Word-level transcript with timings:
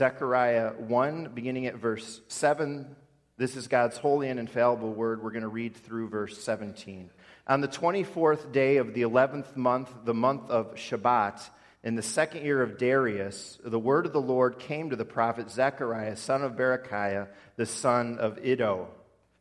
Zechariah 0.00 0.72
1, 0.78 1.32
beginning 1.34 1.66
at 1.66 1.74
verse 1.74 2.22
7. 2.28 2.96
This 3.36 3.54
is 3.54 3.68
God's 3.68 3.98
holy 3.98 4.30
and 4.30 4.40
infallible 4.40 4.94
word. 4.94 5.22
We're 5.22 5.30
going 5.30 5.42
to 5.42 5.48
read 5.48 5.76
through 5.76 6.08
verse 6.08 6.42
17. 6.42 7.10
On 7.46 7.60
the 7.60 7.68
24th 7.68 8.50
day 8.50 8.78
of 8.78 8.94
the 8.94 9.02
11th 9.02 9.56
month, 9.56 9.90
the 10.06 10.14
month 10.14 10.48
of 10.48 10.76
Shebat, 10.76 11.42
in 11.84 11.96
the 11.96 12.02
second 12.02 12.46
year 12.46 12.62
of 12.62 12.78
Darius, 12.78 13.58
the 13.62 13.78
word 13.78 14.06
of 14.06 14.14
the 14.14 14.22
Lord 14.22 14.58
came 14.58 14.88
to 14.88 14.96
the 14.96 15.04
prophet 15.04 15.50
Zechariah, 15.50 16.16
son 16.16 16.44
of 16.44 16.52
Berechiah, 16.52 17.28
the 17.56 17.66
son 17.66 18.16
of 18.18 18.38
Iddo. 18.42 18.88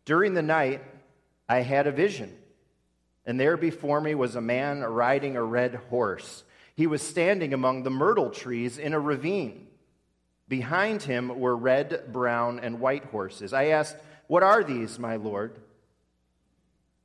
During 0.03 0.33
the 0.33 0.41
night, 0.41 0.83
I 1.47 1.61
had 1.61 1.87
a 1.87 1.93
vision, 1.93 2.37
and 3.25 3.39
there 3.39 3.55
before 3.55 4.01
me 4.01 4.13
was 4.13 4.35
a 4.35 4.41
man 4.41 4.81
riding 4.81 5.37
a 5.37 5.41
red 5.41 5.75
horse. 5.89 6.43
He 6.75 6.85
was 6.85 7.01
standing 7.01 7.53
among 7.53 7.83
the 7.83 7.89
myrtle 7.89 8.29
trees 8.29 8.77
in 8.77 8.91
a 8.91 8.99
ravine. 8.99 9.67
Behind 10.50 11.04
him 11.04 11.39
were 11.39 11.55
red, 11.55 12.11
brown, 12.11 12.60
and 12.60 12.79
white 12.79 13.05
horses. 13.05 13.54
I 13.54 13.68
asked, 13.68 13.97
What 14.25 14.42
are 14.42 14.64
these, 14.64 14.97
my 14.97 15.15
Lord? 15.15 15.60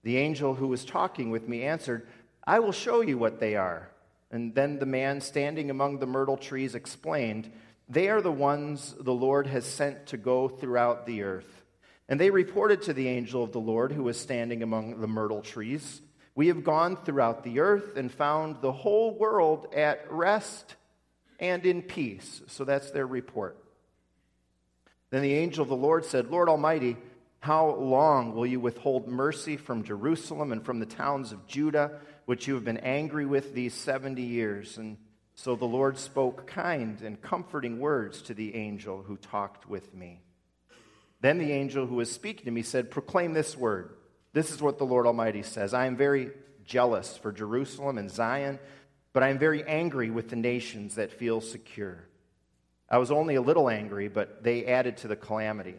The 0.03 0.17
angel 0.17 0.55
who 0.55 0.67
was 0.67 0.85
talking 0.85 1.31
with 1.31 1.47
me 1.47 1.63
answered, 1.63 2.09
I 2.47 2.59
will 2.59 2.73
show 2.73 3.03
you 3.03 3.19
what 3.19 3.41
they 3.41 3.55
are. 3.55 3.91
And 4.31 4.55
then 4.55 4.79
the 4.79 4.87
man 4.87 5.21
standing 5.21 5.71
among 5.71 5.99
the 5.99 6.07
myrtle 6.07 6.39
trees 6.39 6.75
explained, 6.75 7.53
They 7.87 8.09
are 8.09 8.23
the 8.23 8.33
ones 8.33 8.95
the 8.99 9.15
Lord 9.15 9.47
has 9.47 9.67
sent 9.67 10.07
to 10.07 10.17
go 10.17 10.49
throughout 10.49 11.07
the 11.07 11.23
earth. 11.23 11.65
And 12.09 12.19
they 12.19 12.31
reported 12.31 12.83
to 12.83 12.95
the 12.95 13.09
angel 13.09 13.43
of 13.45 13.53
the 13.53 13.61
Lord 13.61 13.93
who 13.93 14.05
was 14.05 14.19
standing 14.19 14.63
among 14.63 15.01
the 15.01 15.07
myrtle 15.07 15.43
trees, 15.43 16.01
We 16.35 16.49
have 16.49 16.65
gone 16.65 16.97
throughout 16.97 17.45
the 17.45 17.61
earth 17.61 17.97
and 17.97 18.11
found 18.11 18.63
the 18.63 18.73
whole 18.73 19.17
world 19.19 19.67
at 19.75 20.11
rest 20.11 20.77
and 21.39 21.65
in 21.65 21.83
peace. 21.83 22.43
So 22.47 22.65
that's 22.65 22.91
their 22.91 23.07
report. 23.07 23.59
Then 25.11 25.23
the 25.23 25.35
angel 25.35 25.63
of 25.63 25.69
the 25.69 25.77
Lord 25.77 26.05
said, 26.05 26.31
Lord 26.31 26.49
Almighty, 26.49 26.97
how 27.41 27.75
long 27.75 28.35
will 28.35 28.47
you 28.47 28.59
withhold 28.59 29.07
mercy 29.07 29.57
from 29.57 29.85
Jerusalem 29.85 30.51
and 30.51 30.65
from 30.65 30.81
the 30.81 30.87
towns 30.87 31.31
of 31.31 31.47
Judah, 31.47 32.01
which 32.25 32.49
you 32.49 32.55
have 32.55 32.65
been 32.65 32.79
angry 32.79 33.27
with 33.27 33.55
these 33.55 33.75
70 33.75 34.23
years? 34.23 34.79
And 34.79 34.97
so 35.35 35.57
the 35.57 35.67
Lord 35.67 35.99
spoke 35.99 36.47
kind 36.47 37.01
and 37.03 37.21
comforting 37.21 37.79
words 37.81 38.23
to 38.23 38.35
the 38.35 38.55
angel 38.55 39.03
who 39.03 39.17
talked 39.17 39.69
with 39.69 39.95
me. 39.95 40.23
Then 41.21 41.39
the 41.39 41.53
angel 41.53 41.87
who 41.87 41.97
was 41.97 42.11
speaking 42.11 42.47
to 42.47 42.51
me 42.51 42.63
said, 42.63 42.91
Proclaim 42.91 43.35
this 43.35 43.57
word. 43.57 43.95
This 44.33 44.51
is 44.51 44.61
what 44.61 44.79
the 44.79 44.85
Lord 44.85 45.07
Almighty 45.07 45.43
says 45.43 45.75
I 45.75 45.87
am 45.87 45.97
very 45.97 46.31
jealous 46.65 47.17
for 47.17 47.31
Jerusalem 47.31 47.99
and 47.99 48.11
Zion 48.11 48.59
but 49.15 49.23
I 49.23 49.31
am 49.31 49.39
very 49.39 49.65
angry 49.65 50.11
with 50.11 50.29
the 50.29 50.37
nations 50.37 50.97
that 50.97 51.13
feel 51.13 51.41
secure. 51.41 52.05
I 52.91 52.99
was 52.99 53.11
only 53.11 53.37
a 53.37 53.41
little 53.41 53.71
angry, 53.71 54.09
but 54.09 54.43
they 54.43 54.67
added 54.67 54.99
to 54.99 55.09
the 55.09 55.17
calamity. 55.17 55.77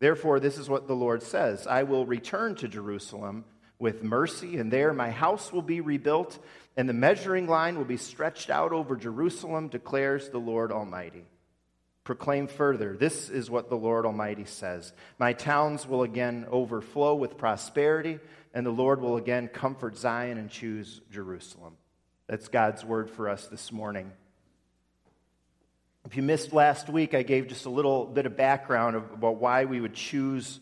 Therefore, 0.00 0.40
this 0.40 0.58
is 0.58 0.68
what 0.68 0.88
the 0.88 0.96
Lord 0.96 1.22
says 1.22 1.66
I 1.66 1.84
will 1.84 2.04
return 2.04 2.56
to 2.56 2.68
Jerusalem 2.68 3.44
with 3.78 4.02
mercy, 4.02 4.56
and 4.56 4.72
there 4.72 4.92
my 4.94 5.10
house 5.10 5.52
will 5.52 5.62
be 5.62 5.82
rebuilt, 5.82 6.38
and 6.76 6.88
the 6.88 6.94
measuring 6.94 7.46
line 7.46 7.76
will 7.76 7.84
be 7.84 7.98
stretched 7.98 8.48
out 8.48 8.72
over 8.72 8.96
Jerusalem, 8.96 9.68
declares 9.68 10.30
the 10.30 10.38
Lord 10.38 10.72
Almighty. 10.72 11.26
Proclaim 12.02 12.46
further, 12.46 12.96
this 12.96 13.28
is 13.28 13.50
what 13.50 13.68
the 13.68 13.76
Lord 13.76 14.06
Almighty 14.06 14.46
says 14.46 14.94
My 15.18 15.34
towns 15.34 15.86
will 15.86 16.02
again 16.02 16.46
overflow 16.50 17.14
with 17.14 17.36
prosperity, 17.36 18.20
and 18.54 18.64
the 18.64 18.70
Lord 18.70 19.02
will 19.02 19.18
again 19.18 19.48
comfort 19.48 19.98
Zion 19.98 20.38
and 20.38 20.48
choose 20.48 21.02
Jerusalem. 21.10 21.76
That's 22.28 22.48
God's 22.48 22.84
word 22.84 23.08
for 23.08 23.28
us 23.28 23.46
this 23.46 23.70
morning. 23.70 24.10
If 26.04 26.16
you 26.16 26.24
missed 26.24 26.52
last 26.52 26.88
week, 26.88 27.14
I 27.14 27.22
gave 27.22 27.46
just 27.46 27.66
a 27.66 27.70
little 27.70 28.04
bit 28.04 28.26
of 28.26 28.36
background 28.36 28.96
about 28.96 29.36
why 29.36 29.64
we 29.64 29.80
would 29.80 29.94
choose 29.94 30.58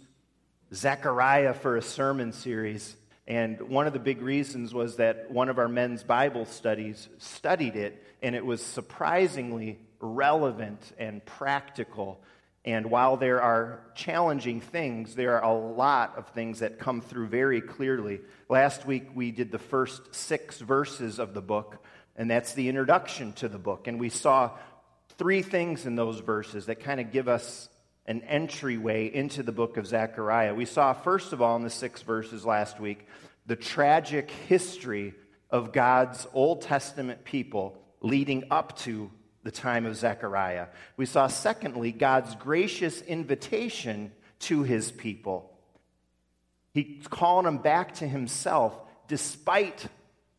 Zechariah 0.75 1.55
for 1.55 1.79
a 1.79 1.83
sermon 1.83 2.33
series. 2.33 2.97
And 3.27 3.59
one 3.63 3.87
of 3.87 3.95
the 3.95 3.99
big 3.99 4.21
reasons 4.21 4.75
was 4.75 4.97
that 4.97 5.31
one 5.31 5.49
of 5.49 5.59
our 5.59 5.69
men's 5.69 6.03
Bible 6.03 6.45
studies 6.45 7.09
studied 7.17 7.77
it, 7.77 8.05
and 8.21 8.35
it 8.35 8.45
was 8.45 8.63
surprisingly 8.63 9.79
relevant 10.01 10.93
and 10.99 11.25
practical 11.25 12.21
and 12.65 12.91
while 12.91 13.19
there 13.19 13.43
are 13.43 13.81
challenging 13.95 14.61
things, 14.63 15.15
there 15.15 15.39
are 15.39 15.45
a 15.45 15.55
lot 15.55 16.17
of 16.17 16.29
things 16.29 16.61
that 16.61 16.79
come 16.79 17.03
through 17.03 17.27
very 17.27 17.61
clearly. 17.61 18.21
Last 18.49 18.87
week 18.87 19.09
we 19.15 19.33
did 19.33 19.53
the 19.53 19.59
first 19.59 20.15
six 20.15 20.61
verses 20.61 21.19
of 21.19 21.35
the 21.35 21.43
book, 21.43 21.85
and 22.17 22.31
that's 22.31 22.55
the 22.55 22.71
introduction 22.71 23.35
to 23.35 23.49
the 23.49 23.59
book. 23.59 23.87
And 23.87 24.01
we 24.01 24.09
saw 24.09 24.53
three 25.19 25.43
things 25.43 25.85
in 25.85 25.95
those 25.95 26.21
verses 26.21 26.67
that 26.67 26.81
kind 26.81 27.01
of 27.01 27.13
give 27.13 27.29
us 27.29 27.69
an 28.07 28.23
entryway 28.23 29.13
into 29.13 29.43
the 29.43 29.53
book 29.53 29.77
of 29.77 29.87
Zechariah. 29.87 30.55
We 30.55 30.65
saw, 30.65 30.95
first 30.95 31.35
of 31.35 31.43
all, 31.43 31.57
in 31.57 31.63
the 31.63 31.71
six 31.71 32.01
verses 32.01 32.47
last 32.47 32.81
week, 32.81 33.07
the 33.45 33.57
tragic 33.57 34.31
history 34.31 35.15
of 35.51 35.73
God's 35.73 36.27
Old 36.33 36.63
Testament 36.63 37.25
people 37.25 37.79
leading 38.01 38.45
up 38.51 38.79
to 38.79 39.11
the 39.45 39.51
time 39.51 39.87
of 39.87 39.97
Zechariah. 39.97 40.67
We 40.97 41.07
saw, 41.07 41.29
secondly, 41.29 41.93
God's 41.93 42.35
gracious 42.35 43.01
invitation 43.03 44.11
to 44.41 44.63
his 44.63 44.91
people. 44.91 45.53
He's 46.73 47.07
calling 47.09 47.45
them 47.45 47.59
back 47.59 47.95
to 47.97 48.09
himself 48.09 48.75
despite 49.07 49.87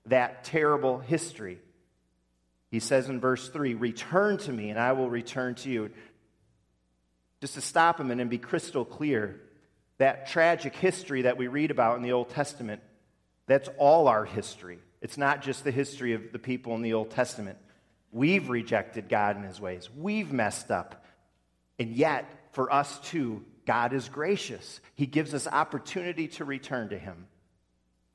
that 0.07 0.43
terrible 0.43 0.99
history. 0.99 1.59
He 2.71 2.79
says 2.79 3.07
in 3.07 3.21
verse 3.21 3.47
3 3.49 3.75
Return 3.75 4.37
to 4.39 4.51
me, 4.51 4.69
and 4.69 4.79
I 4.79 4.91
will 4.91 5.09
return 5.09 5.55
to 5.55 5.69
you. 5.69 5.91
Just 7.41 7.53
to 7.53 7.61
stop 7.61 7.99
him 7.99 8.11
and 8.11 8.29
be 8.29 8.37
crystal 8.37 8.83
clear, 8.83 9.39
that 9.97 10.27
tragic 10.27 10.75
history 10.75 11.23
that 11.23 11.37
we 11.37 11.47
read 11.47 11.71
about 11.71 11.95
in 11.95 12.01
the 12.01 12.11
Old 12.11 12.29
Testament, 12.29 12.81
that's 13.45 13.69
all 13.77 14.07
our 14.07 14.25
history. 14.25 14.79
It's 15.01 15.17
not 15.17 15.41
just 15.41 15.63
the 15.63 15.71
history 15.71 16.13
of 16.13 16.31
the 16.31 16.39
people 16.39 16.73
in 16.75 16.81
the 16.81 16.93
Old 16.93 17.11
Testament. 17.11 17.59
We've 18.15 18.47
rejected 18.47 19.09
God 19.09 19.35
and 19.35 19.43
his 19.43 19.59
ways. 19.59 19.89
We've 19.93 20.31
messed 20.31 20.71
up. 20.71 21.03
And 21.77 21.91
yet, 21.91 22.25
for 22.53 22.71
us 22.71 22.97
too, 22.99 23.43
God 23.65 23.91
is 23.91 24.07
gracious. 24.07 24.79
He 24.93 25.05
gives 25.05 25.33
us 25.33 25.47
opportunity 25.47 26.29
to 26.29 26.45
return 26.45 26.87
to 26.89 26.97
him. 26.97 27.27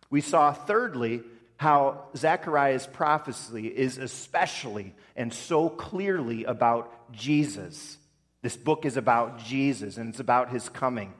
We 0.09 0.22
saw, 0.22 0.55
thirdly, 0.55 1.21
how 1.59 2.06
Zechariah's 2.16 2.87
prophecy 2.87 3.66
is 3.66 3.99
especially 3.99 4.94
and 5.16 5.34
so 5.34 5.69
clearly 5.69 6.44
about 6.44 7.12
Jesus. 7.12 7.99
This 8.41 8.56
book 8.56 8.87
is 8.87 8.97
about 8.97 9.41
Jesus 9.41 9.99
and 9.99 10.09
it's 10.09 10.21
about 10.21 10.49
his 10.49 10.71
coming. 10.71 11.12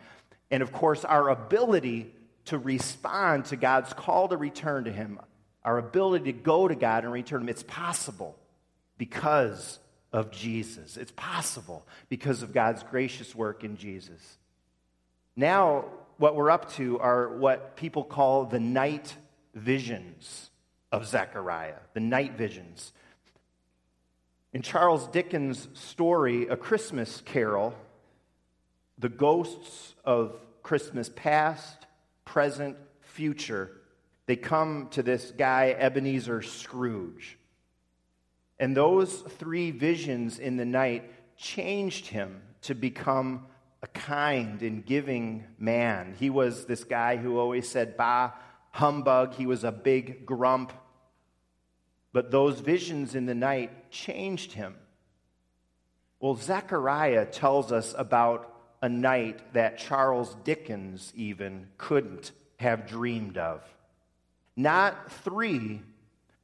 And 0.50 0.62
of 0.62 0.72
course, 0.72 1.04
our 1.04 1.28
ability 1.28 2.14
to 2.47 2.56
respond 2.56 3.44
to 3.47 3.56
God's 3.56 3.92
call 3.92 4.28
to 4.28 4.38
return 4.38 4.84
to 4.84 4.91
him, 4.91 5.20
our 5.66 5.76
ability 5.76 6.32
to 6.32 6.38
go 6.38 6.66
to 6.66 6.74
God 6.74 7.04
and 7.04 7.12
return 7.12 7.41
to 7.41 7.44
him, 7.44 7.50
it's 7.50 7.62
possible 7.62 8.38
because 9.00 9.78
of 10.12 10.30
Jesus. 10.30 10.98
It's 10.98 11.12
possible 11.16 11.86
because 12.10 12.42
of 12.42 12.52
God's 12.52 12.82
gracious 12.82 13.34
work 13.34 13.64
in 13.64 13.78
Jesus. 13.78 14.36
Now, 15.34 15.86
what 16.18 16.36
we're 16.36 16.50
up 16.50 16.70
to 16.74 16.98
are 16.98 17.34
what 17.38 17.76
people 17.76 18.04
call 18.04 18.44
the 18.44 18.60
night 18.60 19.16
visions 19.54 20.50
of 20.92 21.06
Zechariah, 21.06 21.78
the 21.94 22.00
night 22.00 22.36
visions. 22.36 22.92
In 24.52 24.60
Charles 24.60 25.06
Dickens' 25.08 25.68
story, 25.72 26.48
A 26.48 26.56
Christmas 26.58 27.22
Carol, 27.24 27.72
the 28.98 29.08
ghosts 29.08 29.94
of 30.04 30.38
Christmas 30.62 31.10
past, 31.16 31.86
present, 32.26 32.76
future, 33.00 33.70
they 34.26 34.36
come 34.36 34.88
to 34.90 35.02
this 35.02 35.30
guy, 35.30 35.74
Ebenezer 35.78 36.42
Scrooge. 36.42 37.38
And 38.60 38.76
those 38.76 39.22
three 39.22 39.71
visions 39.71 40.38
in 40.38 40.59
the 40.59 40.66
night 40.66 41.10
changed 41.38 42.07
him 42.09 42.42
to 42.62 42.74
become 42.74 43.47
a 43.83 43.86
kind 43.86 44.60
and 44.60 44.84
giving 44.84 45.47
man. 45.59 46.15
He 46.18 46.28
was 46.28 46.66
this 46.66 46.84
guy 46.84 47.16
who 47.16 47.39
always 47.39 47.66
said, 47.66 47.97
Bah, 47.97 48.33
humbug. 48.72 49.33
He 49.33 49.47
was 49.47 49.65
a 49.65 49.72
big 49.72 50.27
grump. 50.27 50.74
But 52.12 52.30
those 52.30 52.60
visions 52.60 53.15
in 53.15 53.24
the 53.24 53.34
night 53.34 53.91
changed 53.91 54.53
him. 54.53 54.74
Well, 56.21 56.34
Zechariah 56.34 57.24
tells 57.24 57.72
us 57.72 57.95
about 57.97 58.54
a 58.83 58.91
night 58.91 59.54
that 59.54 59.78
Charles 59.78 60.36
Dickens 60.45 61.15
even 61.16 61.68
couldn't 61.78 62.33
have 62.59 62.86
dreamed 62.86 63.39
of. 63.39 63.63
Not 64.54 65.10
three, 65.10 65.80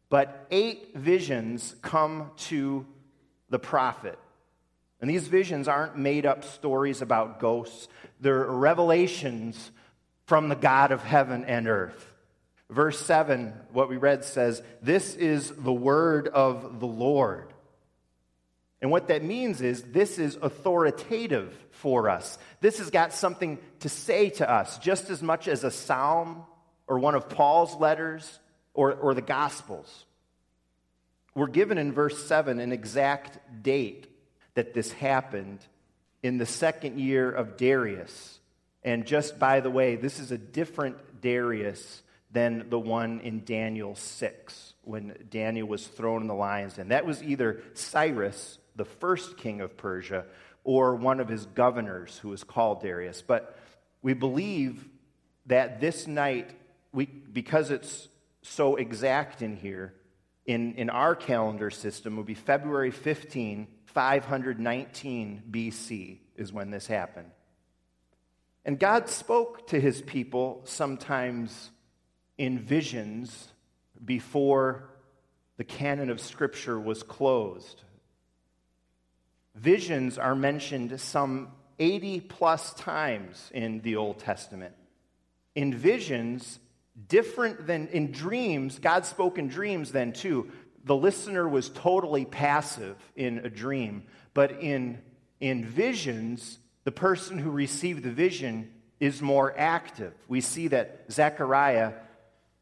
but 0.08 0.46
eight 0.50 0.96
visions 0.96 1.74
come 1.82 2.30
to 2.36 2.86
the 3.50 3.58
prophet. 3.58 4.18
And 5.00 5.10
these 5.10 5.28
visions 5.28 5.68
aren't 5.68 5.96
made 5.96 6.26
up 6.26 6.44
stories 6.44 7.02
about 7.02 7.40
ghosts, 7.40 7.88
they're 8.20 8.44
revelations 8.44 9.70
from 10.26 10.48
the 10.48 10.56
God 10.56 10.90
of 10.90 11.02
heaven 11.02 11.44
and 11.44 11.68
earth. 11.68 12.12
Verse 12.68 12.98
7, 12.98 13.52
what 13.72 13.88
we 13.88 13.96
read 13.96 14.24
says, 14.24 14.60
This 14.82 15.14
is 15.14 15.50
the 15.50 15.72
word 15.72 16.26
of 16.26 16.80
the 16.80 16.86
Lord. 16.86 17.52
And 18.82 18.90
what 18.90 19.08
that 19.08 19.22
means 19.22 19.62
is 19.62 19.82
this 19.82 20.18
is 20.18 20.36
authoritative 20.42 21.56
for 21.70 22.10
us. 22.10 22.38
This 22.60 22.78
has 22.78 22.90
got 22.90 23.12
something 23.12 23.58
to 23.80 23.88
say 23.88 24.30
to 24.30 24.50
us, 24.50 24.78
just 24.78 25.10
as 25.10 25.22
much 25.22 25.48
as 25.48 25.64
a 25.64 25.70
psalm 25.70 26.44
or 26.86 26.98
one 26.98 27.14
of 27.14 27.28
Paul's 27.28 27.74
letters 27.76 28.38
or, 28.76 28.92
or 28.92 29.14
the 29.14 29.22
Gospels. 29.22 30.04
We're 31.34 31.48
given 31.48 31.78
in 31.78 31.92
verse 31.92 32.24
7 32.26 32.60
an 32.60 32.72
exact 32.72 33.62
date 33.62 34.06
that 34.54 34.72
this 34.72 34.92
happened 34.92 35.58
in 36.22 36.38
the 36.38 36.46
second 36.46 36.98
year 37.00 37.30
of 37.30 37.56
Darius. 37.56 38.38
And 38.82 39.04
just 39.04 39.38
by 39.38 39.60
the 39.60 39.70
way, 39.70 39.96
this 39.96 40.18
is 40.18 40.30
a 40.30 40.38
different 40.38 41.20
Darius 41.20 42.02
than 42.30 42.68
the 42.70 42.78
one 42.78 43.20
in 43.20 43.44
Daniel 43.44 43.94
6 43.94 44.74
when 44.82 45.14
Daniel 45.30 45.66
was 45.66 45.86
thrown 45.86 46.22
in 46.22 46.28
the 46.28 46.34
lion's 46.34 46.74
den. 46.74 46.88
That 46.88 47.06
was 47.06 47.22
either 47.22 47.62
Cyrus, 47.74 48.58
the 48.76 48.84
first 48.84 49.36
king 49.36 49.60
of 49.60 49.76
Persia, 49.76 50.24
or 50.64 50.94
one 50.94 51.20
of 51.20 51.28
his 51.28 51.46
governors 51.46 52.18
who 52.18 52.28
was 52.28 52.44
called 52.44 52.82
Darius. 52.82 53.22
But 53.22 53.58
we 54.02 54.14
believe 54.14 54.88
that 55.46 55.80
this 55.80 56.06
night, 56.06 56.50
we, 56.92 57.06
because 57.06 57.70
it's 57.70 58.08
so 58.48 58.76
exact 58.76 59.42
in 59.42 59.56
here, 59.56 59.94
in, 60.46 60.74
in 60.74 60.90
our 60.90 61.14
calendar 61.14 61.70
system, 61.70 62.16
would 62.16 62.26
be 62.26 62.34
February 62.34 62.90
15, 62.90 63.66
519 63.86 65.42
BC, 65.50 66.18
is 66.36 66.52
when 66.52 66.70
this 66.70 66.86
happened. 66.86 67.30
And 68.64 68.78
God 68.78 69.08
spoke 69.08 69.68
to 69.68 69.80
his 69.80 70.02
people 70.02 70.62
sometimes 70.64 71.70
in 72.36 72.58
visions 72.58 73.48
before 74.04 74.90
the 75.56 75.64
canon 75.64 76.10
of 76.10 76.20
Scripture 76.20 76.78
was 76.78 77.02
closed. 77.02 77.82
Visions 79.54 80.18
are 80.18 80.34
mentioned 80.34 81.00
some 81.00 81.52
80 81.78 82.20
plus 82.20 82.74
times 82.74 83.50
in 83.54 83.80
the 83.80 83.96
Old 83.96 84.18
Testament. 84.18 84.74
In 85.54 85.72
visions, 85.74 86.58
different 87.08 87.66
than 87.66 87.88
in 87.88 88.12
dreams, 88.12 88.78
God 88.78 89.04
spoke 89.04 89.38
in 89.38 89.48
dreams 89.48 89.92
then 89.92 90.12
too. 90.12 90.50
The 90.84 90.96
listener 90.96 91.48
was 91.48 91.68
totally 91.68 92.24
passive 92.24 92.96
in 93.16 93.38
a 93.38 93.50
dream, 93.50 94.04
but 94.34 94.62
in, 94.62 95.02
in 95.40 95.64
visions, 95.64 96.58
the 96.84 96.92
person 96.92 97.38
who 97.38 97.50
received 97.50 98.04
the 98.04 98.12
vision 98.12 98.72
is 99.00 99.20
more 99.20 99.52
active. 99.58 100.14
We 100.28 100.40
see 100.40 100.68
that 100.68 101.06
Zechariah 101.10 101.92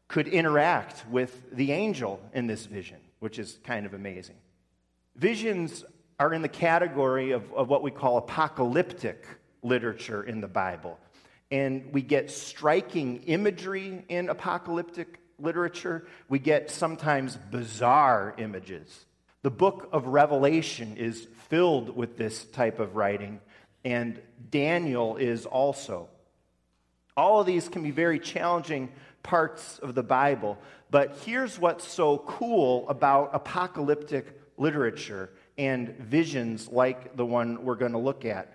could 0.07 0.27
interact 0.27 1.05
with 1.09 1.55
the 1.55 1.71
angel 1.71 2.19
in 2.33 2.47
this 2.47 2.65
vision, 2.65 2.97
which 3.19 3.39
is 3.39 3.59
kind 3.63 3.85
of 3.85 3.93
amazing. 3.93 4.35
Visions 5.15 5.85
are 6.19 6.33
in 6.33 6.41
the 6.41 6.49
category 6.49 7.31
of, 7.31 7.51
of 7.53 7.69
what 7.69 7.83
we 7.83 7.91
call 7.91 8.17
apocalyptic 8.17 9.25
literature 9.63 10.23
in 10.23 10.41
the 10.41 10.47
Bible. 10.47 10.99
And 11.55 11.93
we 11.93 12.01
get 12.01 12.31
striking 12.31 13.23
imagery 13.27 14.03
in 14.09 14.27
apocalyptic 14.27 15.21
literature. 15.39 16.05
We 16.27 16.37
get 16.37 16.69
sometimes 16.69 17.37
bizarre 17.49 18.35
images. 18.37 19.05
The 19.41 19.51
book 19.51 19.87
of 19.93 20.07
Revelation 20.07 20.97
is 20.97 21.25
filled 21.47 21.95
with 21.95 22.17
this 22.17 22.43
type 22.43 22.81
of 22.81 22.97
writing, 22.97 23.39
and 23.85 24.21
Daniel 24.51 25.15
is 25.15 25.45
also. 25.45 26.09
All 27.15 27.39
of 27.39 27.47
these 27.47 27.69
can 27.69 27.83
be 27.83 27.91
very 27.91 28.19
challenging 28.19 28.91
parts 29.23 29.79
of 29.79 29.95
the 29.95 30.03
Bible. 30.03 30.57
But 30.91 31.19
here's 31.23 31.57
what's 31.57 31.87
so 31.87 32.17
cool 32.17 32.85
about 32.89 33.29
apocalyptic 33.31 34.41
literature 34.57 35.29
and 35.57 35.95
visions 35.99 36.67
like 36.67 37.15
the 37.15 37.25
one 37.25 37.63
we're 37.63 37.75
going 37.75 37.93
to 37.93 37.97
look 37.97 38.25
at. 38.25 38.51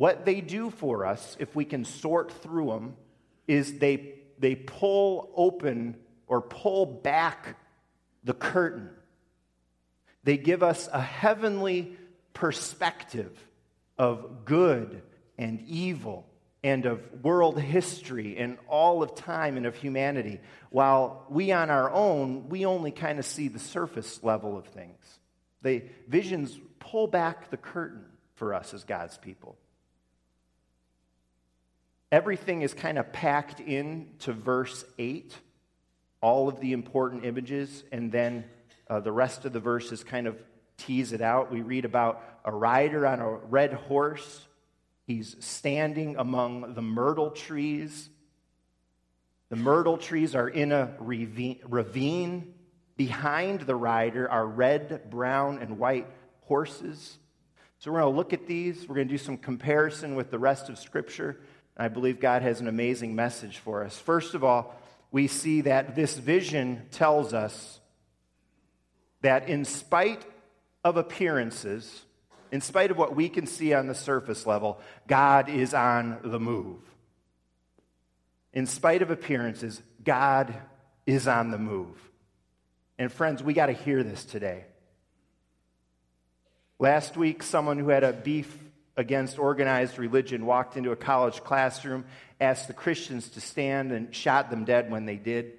What 0.00 0.24
they 0.24 0.40
do 0.40 0.70
for 0.70 1.04
us, 1.04 1.36
if 1.38 1.54
we 1.54 1.66
can 1.66 1.84
sort 1.84 2.32
through 2.32 2.68
them, 2.68 2.96
is 3.46 3.80
they, 3.80 4.14
they 4.38 4.54
pull 4.54 5.30
open 5.36 5.94
or 6.26 6.40
pull 6.40 6.86
back 6.86 7.58
the 8.24 8.32
curtain. 8.32 8.88
They 10.24 10.38
give 10.38 10.62
us 10.62 10.88
a 10.90 11.02
heavenly 11.02 11.98
perspective 12.32 13.38
of 13.98 14.46
good 14.46 15.02
and 15.36 15.60
evil 15.68 16.24
and 16.64 16.86
of 16.86 17.02
world 17.22 17.60
history 17.60 18.38
and 18.38 18.56
all 18.68 19.02
of 19.02 19.14
time 19.14 19.58
and 19.58 19.66
of 19.66 19.76
humanity, 19.76 20.40
while 20.70 21.26
we 21.28 21.52
on 21.52 21.68
our 21.68 21.90
own, 21.90 22.48
we 22.48 22.64
only 22.64 22.90
kind 22.90 23.18
of 23.18 23.26
see 23.26 23.48
the 23.48 23.58
surface 23.58 24.22
level 24.22 24.56
of 24.56 24.64
things. 24.64 25.18
The 25.60 25.82
visions 26.08 26.58
pull 26.78 27.06
back 27.06 27.50
the 27.50 27.58
curtain 27.58 28.06
for 28.36 28.54
us 28.54 28.72
as 28.72 28.84
God's 28.84 29.18
people. 29.18 29.58
Everything 32.12 32.62
is 32.62 32.74
kind 32.74 32.98
of 32.98 33.12
packed 33.12 33.60
into 33.60 34.32
verse 34.32 34.84
8, 34.98 35.34
all 36.20 36.48
of 36.48 36.60
the 36.60 36.72
important 36.72 37.24
images, 37.24 37.84
and 37.92 38.10
then 38.10 38.44
uh, 38.88 39.00
the 39.00 39.12
rest 39.12 39.44
of 39.44 39.52
the 39.52 39.60
verses 39.60 40.02
kind 40.02 40.26
of 40.26 40.36
tease 40.76 41.12
it 41.12 41.20
out. 41.20 41.52
We 41.52 41.62
read 41.62 41.84
about 41.84 42.22
a 42.44 42.52
rider 42.52 43.06
on 43.06 43.20
a 43.20 43.30
red 43.30 43.72
horse 43.72 44.46
He's 45.10 45.34
standing 45.40 46.14
among 46.18 46.74
the 46.74 46.82
myrtle 46.82 47.32
trees. 47.32 48.08
The 49.48 49.56
myrtle 49.56 49.98
trees 49.98 50.36
are 50.36 50.48
in 50.48 50.70
a 50.70 50.94
ravine. 51.00 52.54
Behind 52.96 53.62
the 53.62 53.74
rider 53.74 54.30
are 54.30 54.46
red, 54.46 55.10
brown, 55.10 55.58
and 55.58 55.80
white 55.80 56.06
horses. 56.42 57.18
So 57.80 57.90
we're 57.90 58.02
going 58.02 58.12
to 58.12 58.16
look 58.16 58.32
at 58.32 58.46
these. 58.46 58.88
We're 58.88 58.94
going 58.94 59.08
to 59.08 59.14
do 59.14 59.18
some 59.18 59.36
comparison 59.36 60.14
with 60.14 60.30
the 60.30 60.38
rest 60.38 60.68
of 60.68 60.78
Scripture. 60.78 61.40
I 61.80 61.88
believe 61.88 62.20
God 62.20 62.42
has 62.42 62.60
an 62.60 62.68
amazing 62.68 63.14
message 63.14 63.56
for 63.56 63.82
us. 63.82 63.98
First 63.98 64.34
of 64.34 64.44
all, 64.44 64.78
we 65.10 65.28
see 65.28 65.62
that 65.62 65.96
this 65.96 66.14
vision 66.14 66.82
tells 66.90 67.32
us 67.32 67.80
that 69.22 69.48
in 69.48 69.64
spite 69.64 70.22
of 70.84 70.98
appearances, 70.98 72.02
in 72.52 72.60
spite 72.60 72.90
of 72.90 72.98
what 72.98 73.16
we 73.16 73.30
can 73.30 73.46
see 73.46 73.72
on 73.72 73.86
the 73.86 73.94
surface 73.94 74.46
level, 74.46 74.78
God 75.06 75.48
is 75.48 75.72
on 75.72 76.18
the 76.22 76.38
move. 76.38 76.82
In 78.52 78.66
spite 78.66 79.00
of 79.00 79.10
appearances, 79.10 79.80
God 80.04 80.54
is 81.06 81.26
on 81.26 81.50
the 81.50 81.58
move. 81.58 81.96
And 82.98 83.10
friends, 83.10 83.42
we 83.42 83.54
got 83.54 83.66
to 83.66 83.72
hear 83.72 84.02
this 84.02 84.26
today. 84.26 84.64
Last 86.78 87.16
week, 87.16 87.42
someone 87.42 87.78
who 87.78 87.88
had 87.88 88.04
a 88.04 88.12
beef 88.12 88.54
against 88.96 89.38
organized 89.38 89.98
religion 89.98 90.46
walked 90.46 90.76
into 90.76 90.92
a 90.92 90.96
college 90.96 91.42
classroom, 91.42 92.04
asked 92.40 92.66
the 92.66 92.74
Christians 92.74 93.30
to 93.30 93.40
stand, 93.40 93.92
and 93.92 94.14
shot 94.14 94.50
them 94.50 94.64
dead 94.64 94.90
when 94.90 95.06
they 95.06 95.16
did. 95.16 95.52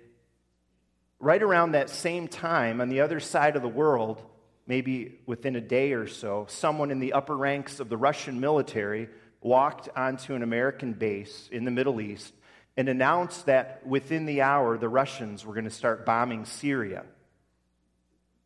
Right 1.19 1.41
around 1.41 1.71
that 1.71 1.89
same 1.89 2.27
time, 2.27 2.81
on 2.81 2.89
the 2.89 3.01
other 3.01 3.19
side 3.19 3.55
of 3.55 3.61
the 3.61 3.67
world, 3.67 4.21
maybe 4.67 5.19
within 5.25 5.55
a 5.55 5.61
day 5.61 5.93
or 5.93 6.07
so, 6.07 6.45
someone 6.49 6.91
in 6.91 6.99
the 6.99 7.13
upper 7.13 7.35
ranks 7.35 7.79
of 7.79 7.89
the 7.89 7.97
Russian 7.97 8.39
military 8.39 9.09
walked 9.41 9.89
onto 9.95 10.35
an 10.35 10.43
American 10.43 10.93
base 10.93 11.49
in 11.51 11.65
the 11.65 11.71
Middle 11.71 11.99
East 11.99 12.33
and 12.77 12.87
announced 12.87 13.47
that 13.47 13.85
within 13.85 14.25
the 14.25 14.41
hour 14.41 14.77
the 14.77 14.89
Russians 14.89 15.45
were 15.45 15.53
going 15.53 15.65
to 15.65 15.71
start 15.71 16.05
bombing 16.05 16.45
Syria. 16.45 17.03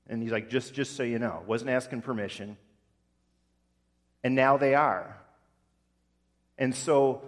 And 0.07 0.21
he's 0.21 0.31
like, 0.31 0.49
just, 0.49 0.73
just 0.73 0.95
so 0.95 1.03
you 1.03 1.19
know, 1.19 1.43
wasn't 1.45 1.69
asking 1.71 2.01
permission. 2.01 2.57
And 4.25 4.33
now 4.33 4.57
they 4.57 4.73
are. 4.73 5.15
And 6.57 6.73
so 6.73 7.21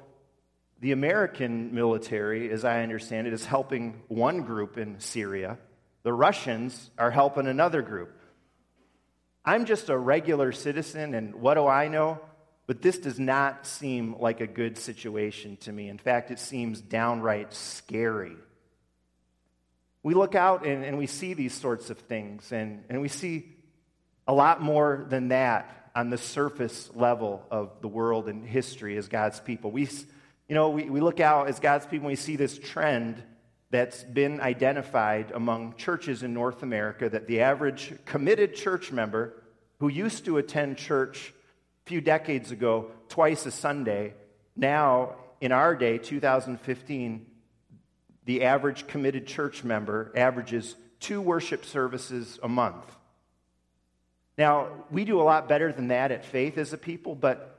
the 0.80 0.94
American 0.94 1.76
military, 1.76 2.50
as 2.50 2.66
I 2.66 2.82
understand 2.82 3.28
it, 3.28 3.34
is 3.34 3.46
helping 3.46 4.02
one 4.08 4.42
group 4.42 4.80
in 4.80 5.00
Syria. 5.00 5.60
The 6.02 6.12
Russians 6.12 6.90
are 6.98 7.12
helping 7.12 7.46
another 7.46 7.84
group. 7.84 8.20
I'm 9.46 9.66
just 9.66 9.90
a 9.90 9.98
regular 9.98 10.52
citizen, 10.52 11.14
and 11.14 11.36
what 11.36 11.54
do 11.54 11.68
I 11.68 11.88
know? 11.88 12.20
But 12.66 12.82
this 12.82 12.98
does 12.98 13.20
not 13.20 13.68
seem 13.68 14.16
like 14.18 14.42
a 14.42 14.48
good 14.48 14.76
situation 14.76 15.58
to 15.58 15.72
me. 15.72 15.90
In 15.90 16.00
fact, 16.00 16.32
it 16.32 16.40
seems 16.40 16.82
downright 16.82 17.54
scary. 17.54 18.38
We 20.02 20.16
look 20.16 20.34
out 20.34 20.66
and, 20.66 20.84
and 20.84 20.98
we 20.98 21.06
see 21.06 21.36
these 21.36 21.54
sorts 21.54 21.92
of 21.92 22.00
things, 22.00 22.52
and, 22.52 22.86
and 22.90 23.02
we 23.02 23.08
see 23.08 23.54
a 24.28 24.34
lot 24.34 24.64
more 24.64 25.06
than 25.10 25.28
that 25.28 25.77
on 25.98 26.12
the 26.12 26.18
surface 26.18 26.92
level 26.94 27.44
of 27.50 27.72
the 27.82 27.88
world 27.88 28.30
and 28.30 28.46
history 28.46 28.98
as 28.98 29.08
God's 29.08 29.40
people. 29.40 29.72
We, 29.72 29.90
you 30.48 30.54
know, 30.54 30.70
we, 30.70 30.84
we 30.84 31.02
look 31.02 31.20
out 31.20 31.48
as 31.48 31.60
God's 31.60 31.88
people 31.88 32.06
and 32.06 32.12
we 32.12 32.16
see 32.16 32.36
this 32.36 32.60
trend 32.60 33.24
that's 33.72 34.04
been 34.04 34.40
identified 34.40 35.32
among 35.32 35.74
churches 35.74 36.22
in 36.22 36.36
North 36.36 36.62
America 36.62 37.10
that 37.10 37.26
the 37.26 37.42
average 37.42 37.96
committed 38.06 38.54
church 38.54 38.92
member 38.92 39.42
who 39.80 39.88
used 39.88 40.26
to 40.26 40.38
attend 40.38 40.78
church 40.78 41.34
a 41.88 41.90
few 41.90 42.00
decades 42.00 42.52
ago 42.52 42.92
twice 43.10 43.48
a 43.48 43.52
Sunday, 43.52 44.14
now 44.56 45.16
in 45.42 45.52
our 45.52 45.76
day, 45.76 45.98
2015, 45.98 47.26
the 48.26 48.44
average 48.44 48.86
committed 48.86 49.26
church 49.26 49.64
member 49.64 50.12
averages 50.16 50.76
two 51.00 51.22
worship 51.22 51.66
services 51.66 52.38
a 52.44 52.48
month. 52.48 52.97
Now, 54.38 54.70
we 54.92 55.04
do 55.04 55.20
a 55.20 55.24
lot 55.24 55.50
better 55.50 55.72
than 55.72 55.88
that 55.88 56.12
at 56.12 56.26
faith 56.26 56.58
as 56.58 56.72
a 56.74 56.78
people, 56.78 57.16
but 57.16 57.58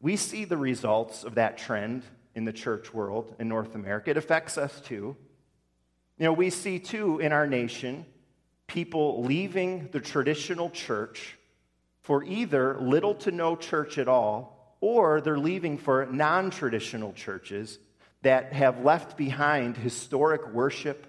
we 0.00 0.16
see 0.16 0.44
the 0.44 0.56
results 0.56 1.24
of 1.24 1.36
that 1.36 1.58
trend 1.58 2.02
in 2.34 2.44
the 2.44 2.52
church 2.52 2.92
world 2.92 3.34
in 3.38 3.48
North 3.48 3.74
America. 3.74 4.10
It 4.10 4.16
affects 4.16 4.58
us 4.58 4.80
too. 4.80 5.16
You 6.18 6.24
know, 6.24 6.32
we 6.32 6.50
see 6.50 6.78
too 6.78 7.18
in 7.18 7.32
our 7.32 7.46
nation 7.46 8.06
people 8.66 9.24
leaving 9.24 9.88
the 9.90 10.00
traditional 10.00 10.70
church 10.70 11.36
for 12.02 12.24
either 12.24 12.78
little 12.80 13.14
to 13.14 13.30
no 13.30 13.56
church 13.56 13.98
at 13.98 14.08
all, 14.08 14.76
or 14.80 15.20
they're 15.20 15.38
leaving 15.38 15.76
for 15.76 16.06
non 16.06 16.50
traditional 16.50 17.12
churches 17.12 17.78
that 18.22 18.52
have 18.52 18.84
left 18.84 19.16
behind 19.16 19.76
historic 19.76 20.46
worship 20.52 21.06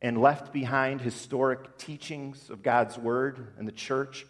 and 0.00 0.20
left 0.20 0.52
behind 0.52 1.00
historic 1.00 1.76
teachings 1.78 2.50
of 2.50 2.62
God's 2.62 2.96
word 2.96 3.54
and 3.58 3.66
the 3.66 3.72
church. 3.72 4.26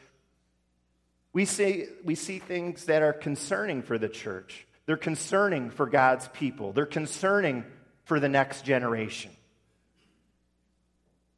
We 1.39 1.45
see, 1.45 1.87
we 2.03 2.17
see 2.17 2.41
things 2.41 2.87
that 2.87 3.03
are 3.03 3.13
concerning 3.13 3.83
for 3.83 3.97
the 3.97 4.09
church. 4.09 4.67
They're 4.87 4.97
concerning 4.97 5.71
for 5.71 5.87
God's 5.87 6.27
people. 6.27 6.73
They're 6.73 6.85
concerning 6.85 7.65
for 8.07 8.19
the 8.19 8.29
next 8.29 8.65
generation. 8.65 9.31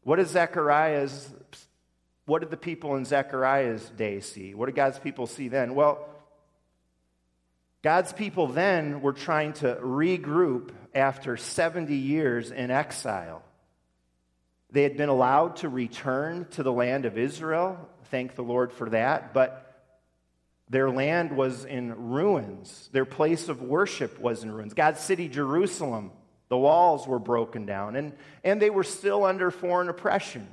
What 0.02 0.16
does 0.16 0.30
Zechariah's 0.30 1.30
what 2.24 2.40
did 2.40 2.50
the 2.50 2.56
people 2.56 2.96
in 2.96 3.04
Zechariah's 3.04 3.90
day 3.90 4.20
see? 4.20 4.54
What 4.54 4.66
did 4.66 4.74
God's 4.74 4.98
people 4.98 5.26
see 5.26 5.48
then? 5.48 5.74
Well, 5.74 6.08
God's 7.82 8.14
people 8.14 8.46
then 8.46 9.02
were 9.02 9.12
trying 9.12 9.52
to 9.54 9.78
regroup 9.82 10.70
after 10.94 11.36
70 11.36 11.94
years 11.94 12.50
in 12.50 12.70
exile. 12.70 13.42
They 14.70 14.82
had 14.82 14.96
been 14.96 15.10
allowed 15.10 15.56
to 15.56 15.68
return 15.68 16.46
to 16.52 16.62
the 16.62 16.72
land 16.72 17.04
of 17.04 17.18
Israel. 17.18 17.86
Thank 18.04 18.34
the 18.34 18.42
Lord 18.42 18.72
for 18.72 18.88
that. 18.88 19.34
But 19.34 19.66
their 20.70 20.88
land 20.88 21.36
was 21.36 21.64
in 21.64 22.10
ruins. 22.10 22.88
Their 22.92 23.04
place 23.04 23.48
of 23.48 23.60
worship 23.60 24.20
was 24.20 24.44
in 24.44 24.52
ruins. 24.52 24.72
God's 24.72 25.00
city, 25.00 25.28
Jerusalem, 25.28 26.12
the 26.48 26.56
walls 26.56 27.08
were 27.08 27.18
broken 27.18 27.66
down. 27.66 27.96
And, 27.96 28.12
and 28.44 28.62
they 28.62 28.70
were 28.70 28.84
still 28.84 29.24
under 29.24 29.50
foreign 29.50 29.88
oppression. 29.88 30.46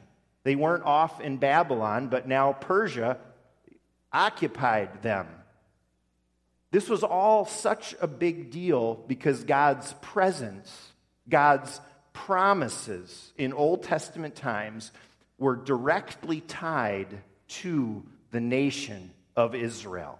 They 0.44 0.56
weren't 0.56 0.84
off 0.84 1.22
in 1.22 1.38
Babylon, 1.38 2.08
but 2.08 2.28
now 2.28 2.54
Persia 2.54 3.20
occupied 4.12 5.04
them. 5.04 5.28
This 6.72 6.90
was 6.90 7.04
all 7.04 7.46
such 7.46 7.96
a 8.02 8.08
big 8.08 8.50
deal 8.50 8.96
because 8.96 9.44
God's 9.44 9.94
presence, 10.02 10.94
God's 11.30 11.80
promises 12.12 13.34
in 13.38 13.54
Old 13.54 13.84
Testament 13.84 14.36
times 14.36 14.92
were 15.38 15.56
directly 15.56 16.42
tied 16.42 17.22
to 17.48 18.04
the 18.32 18.42
nation 18.42 19.12
of 19.38 19.56
Israel. 19.56 20.20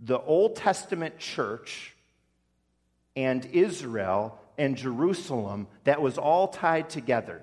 The 0.00 0.18
Old 0.18 0.56
Testament 0.56 1.18
church 1.18 1.94
and 3.14 3.46
Israel 3.52 4.40
and 4.58 4.76
Jerusalem, 4.76 5.68
that 5.84 6.00
was 6.02 6.18
all 6.18 6.48
tied 6.48 6.90
together. 6.90 7.42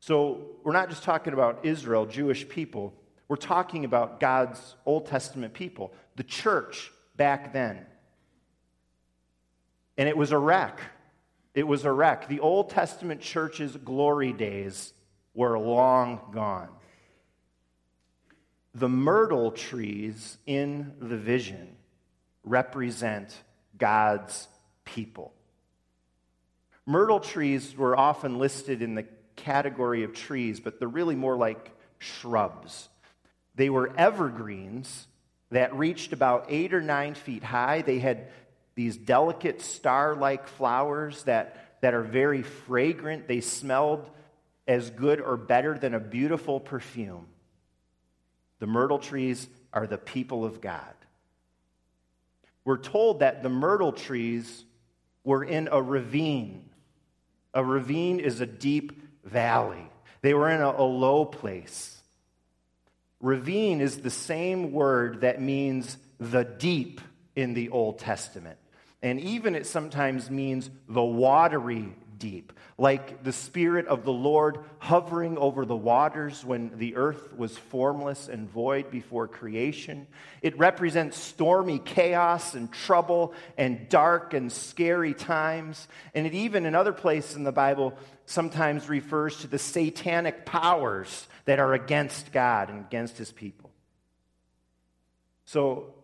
So 0.00 0.46
we're 0.64 0.72
not 0.72 0.88
just 0.88 1.02
talking 1.02 1.32
about 1.32 1.60
Israel, 1.64 2.06
Jewish 2.06 2.48
people. 2.48 2.94
We're 3.28 3.36
talking 3.36 3.84
about 3.84 4.18
God's 4.18 4.74
Old 4.86 5.06
Testament 5.06 5.52
people, 5.52 5.92
the 6.16 6.24
church 6.24 6.90
back 7.16 7.52
then. 7.52 7.84
And 9.98 10.08
it 10.08 10.16
was 10.16 10.32
a 10.32 10.38
wreck. 10.38 10.80
It 11.54 11.66
was 11.66 11.84
a 11.84 11.92
wreck. 11.92 12.28
The 12.28 12.40
Old 12.40 12.70
Testament 12.70 13.20
church's 13.20 13.76
glory 13.76 14.32
days 14.32 14.94
were 15.34 15.58
long 15.58 16.20
gone. 16.32 16.68
The 18.78 18.88
myrtle 18.88 19.50
trees 19.50 20.38
in 20.46 20.92
the 21.00 21.16
vision 21.16 21.74
represent 22.44 23.36
God's 23.76 24.46
people. 24.84 25.32
Myrtle 26.86 27.18
trees 27.18 27.76
were 27.76 27.98
often 27.98 28.38
listed 28.38 28.80
in 28.80 28.94
the 28.94 29.04
category 29.34 30.04
of 30.04 30.12
trees, 30.12 30.60
but 30.60 30.78
they're 30.78 30.86
really 30.86 31.16
more 31.16 31.36
like 31.36 31.76
shrubs. 31.98 32.88
They 33.56 33.68
were 33.68 33.92
evergreens 33.98 35.08
that 35.50 35.74
reached 35.74 36.12
about 36.12 36.46
eight 36.48 36.72
or 36.72 36.80
nine 36.80 37.14
feet 37.14 37.42
high. 37.42 37.82
They 37.82 37.98
had 37.98 38.28
these 38.76 38.96
delicate 38.96 39.60
star 39.60 40.14
like 40.14 40.46
flowers 40.46 41.24
that, 41.24 41.80
that 41.80 41.94
are 41.94 42.04
very 42.04 42.42
fragrant. 42.42 43.26
They 43.26 43.40
smelled 43.40 44.08
as 44.68 44.90
good 44.90 45.20
or 45.20 45.36
better 45.36 45.76
than 45.76 45.94
a 45.94 46.00
beautiful 46.00 46.60
perfume. 46.60 47.26
The 48.58 48.66
myrtle 48.66 48.98
trees 48.98 49.48
are 49.72 49.86
the 49.86 49.98
people 49.98 50.44
of 50.44 50.60
God. 50.60 50.94
We're 52.64 52.78
told 52.78 53.20
that 53.20 53.42
the 53.42 53.48
myrtle 53.48 53.92
trees 53.92 54.64
were 55.24 55.44
in 55.44 55.68
a 55.70 55.80
ravine. 55.80 56.68
A 57.54 57.64
ravine 57.64 58.20
is 58.20 58.40
a 58.40 58.46
deep 58.46 58.92
valley, 59.24 59.90
they 60.22 60.34
were 60.34 60.50
in 60.50 60.60
a, 60.60 60.70
a 60.70 60.82
low 60.82 61.24
place. 61.24 61.94
Ravine 63.20 63.80
is 63.80 63.98
the 63.98 64.10
same 64.10 64.70
word 64.70 65.22
that 65.22 65.40
means 65.42 65.96
the 66.20 66.44
deep 66.44 67.00
in 67.34 67.54
the 67.54 67.68
Old 67.70 67.98
Testament. 67.98 68.58
And 69.02 69.20
even 69.20 69.54
it 69.54 69.66
sometimes 69.66 70.30
means 70.30 70.70
the 70.88 71.02
watery 71.02 71.94
deep, 72.18 72.52
like 72.76 73.22
the 73.22 73.32
Spirit 73.32 73.86
of 73.86 74.04
the 74.04 74.12
Lord 74.12 74.58
hovering 74.78 75.38
over 75.38 75.64
the 75.64 75.76
waters 75.76 76.44
when 76.44 76.76
the 76.78 76.96
earth 76.96 77.36
was 77.36 77.56
formless 77.56 78.28
and 78.28 78.48
void 78.48 78.90
before 78.90 79.28
creation. 79.28 80.06
It 80.42 80.58
represents 80.58 81.18
stormy 81.18 81.78
chaos 81.78 82.54
and 82.54 82.72
trouble 82.72 83.34
and 83.56 83.88
dark 83.88 84.34
and 84.34 84.50
scary 84.50 85.14
times. 85.14 85.88
And 86.14 86.26
it 86.26 86.34
even, 86.34 86.66
in 86.66 86.74
other 86.74 86.92
places 86.92 87.36
in 87.36 87.44
the 87.44 87.52
Bible, 87.52 87.96
sometimes 88.26 88.88
refers 88.88 89.38
to 89.38 89.46
the 89.46 89.58
satanic 89.58 90.44
powers 90.44 91.26
that 91.44 91.58
are 91.58 91.74
against 91.74 92.32
God 92.32 92.70
and 92.70 92.80
against 92.80 93.16
his 93.16 93.32
people. 93.32 93.70
So 95.44 95.94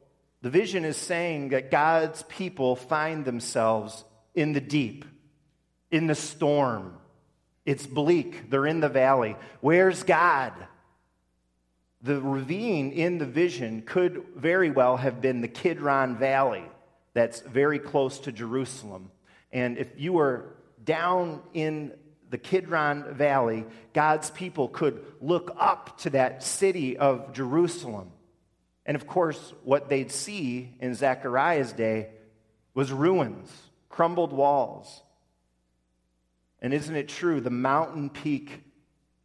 the 0.40 0.50
vision 0.50 0.84
is 0.84 0.96
saying 0.96 1.50
that 1.50 1.70
God's 1.70 2.22
people 2.24 2.76
find 2.76 3.24
themselves 3.24 4.04
in 4.34 4.52
the 4.52 4.60
deep 4.60 5.04
in 5.94 6.08
the 6.08 6.14
storm. 6.16 6.92
It's 7.64 7.86
bleak. 7.86 8.50
They're 8.50 8.66
in 8.66 8.80
the 8.80 8.88
valley. 8.88 9.36
Where's 9.60 10.02
God? 10.02 10.52
The 12.02 12.20
ravine 12.20 12.90
in 12.90 13.18
the 13.18 13.26
vision 13.26 13.82
could 13.82 14.24
very 14.34 14.70
well 14.70 14.96
have 14.96 15.20
been 15.20 15.40
the 15.40 15.46
Kidron 15.46 16.18
Valley 16.18 16.64
that's 17.12 17.42
very 17.42 17.78
close 17.78 18.18
to 18.20 18.32
Jerusalem. 18.32 19.12
And 19.52 19.78
if 19.78 19.86
you 19.96 20.14
were 20.14 20.56
down 20.84 21.40
in 21.54 21.92
the 22.28 22.38
Kidron 22.38 23.14
Valley, 23.14 23.64
God's 23.92 24.32
people 24.32 24.66
could 24.66 25.00
look 25.20 25.54
up 25.56 25.98
to 25.98 26.10
that 26.10 26.42
city 26.42 26.96
of 26.96 27.32
Jerusalem. 27.32 28.10
And 28.84 28.96
of 28.96 29.06
course, 29.06 29.54
what 29.62 29.88
they'd 29.88 30.10
see 30.10 30.74
in 30.80 30.96
Zechariah's 30.96 31.72
day 31.72 32.08
was 32.74 32.90
ruins, 32.90 33.48
crumbled 33.88 34.32
walls, 34.32 35.03
and 36.64 36.72
isn't 36.72 36.96
it 36.96 37.10
true? 37.10 37.42
The 37.42 37.50
mountain 37.50 38.08
peak 38.08 38.64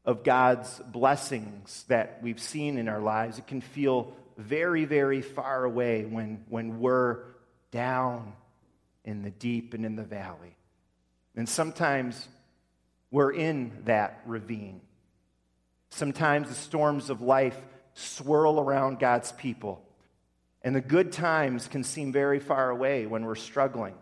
of 0.04 0.26
God's 0.26 0.78
blessings 0.80 1.86
that 1.88 2.20
we've 2.22 2.42
seen 2.42 2.78
in 2.78 2.90
our 2.90 3.00
lives, 3.00 3.38
it 3.38 3.48
can 3.48 3.62
feel 3.62 4.14
very, 4.36 4.84
very 4.84 5.22
far 5.22 5.64
away 5.64 6.04
when, 6.04 6.44
when 6.50 6.82
we're 6.82 7.20
down 7.72 8.34
in 9.06 9.22
the 9.22 9.30
deep 9.30 9.74
and 9.74 9.86
in 9.86 9.96
the 9.96 10.04
valley. 10.04 10.54
And 11.34 11.48
sometimes 11.48 12.28
we're 13.10 13.32
in 13.32 13.72
that 13.86 14.20
ravine. 14.26 14.82
Sometimes 15.92 16.50
the 16.50 16.56
storms 16.56 17.10
of 17.10 17.22
life 17.22 17.58
swirl 17.94 18.60
around 18.60 19.00
God's 19.00 19.32
people. 19.32 19.82
And 20.62 20.76
the 20.76 20.82
good 20.82 21.14
times 21.14 21.70
can 21.70 21.86
seem 21.86 22.12
very 22.12 22.42
far 22.42 22.70
away 22.70 23.06
when 23.06 23.24
we're 23.24 23.36
struggling. 23.36 23.96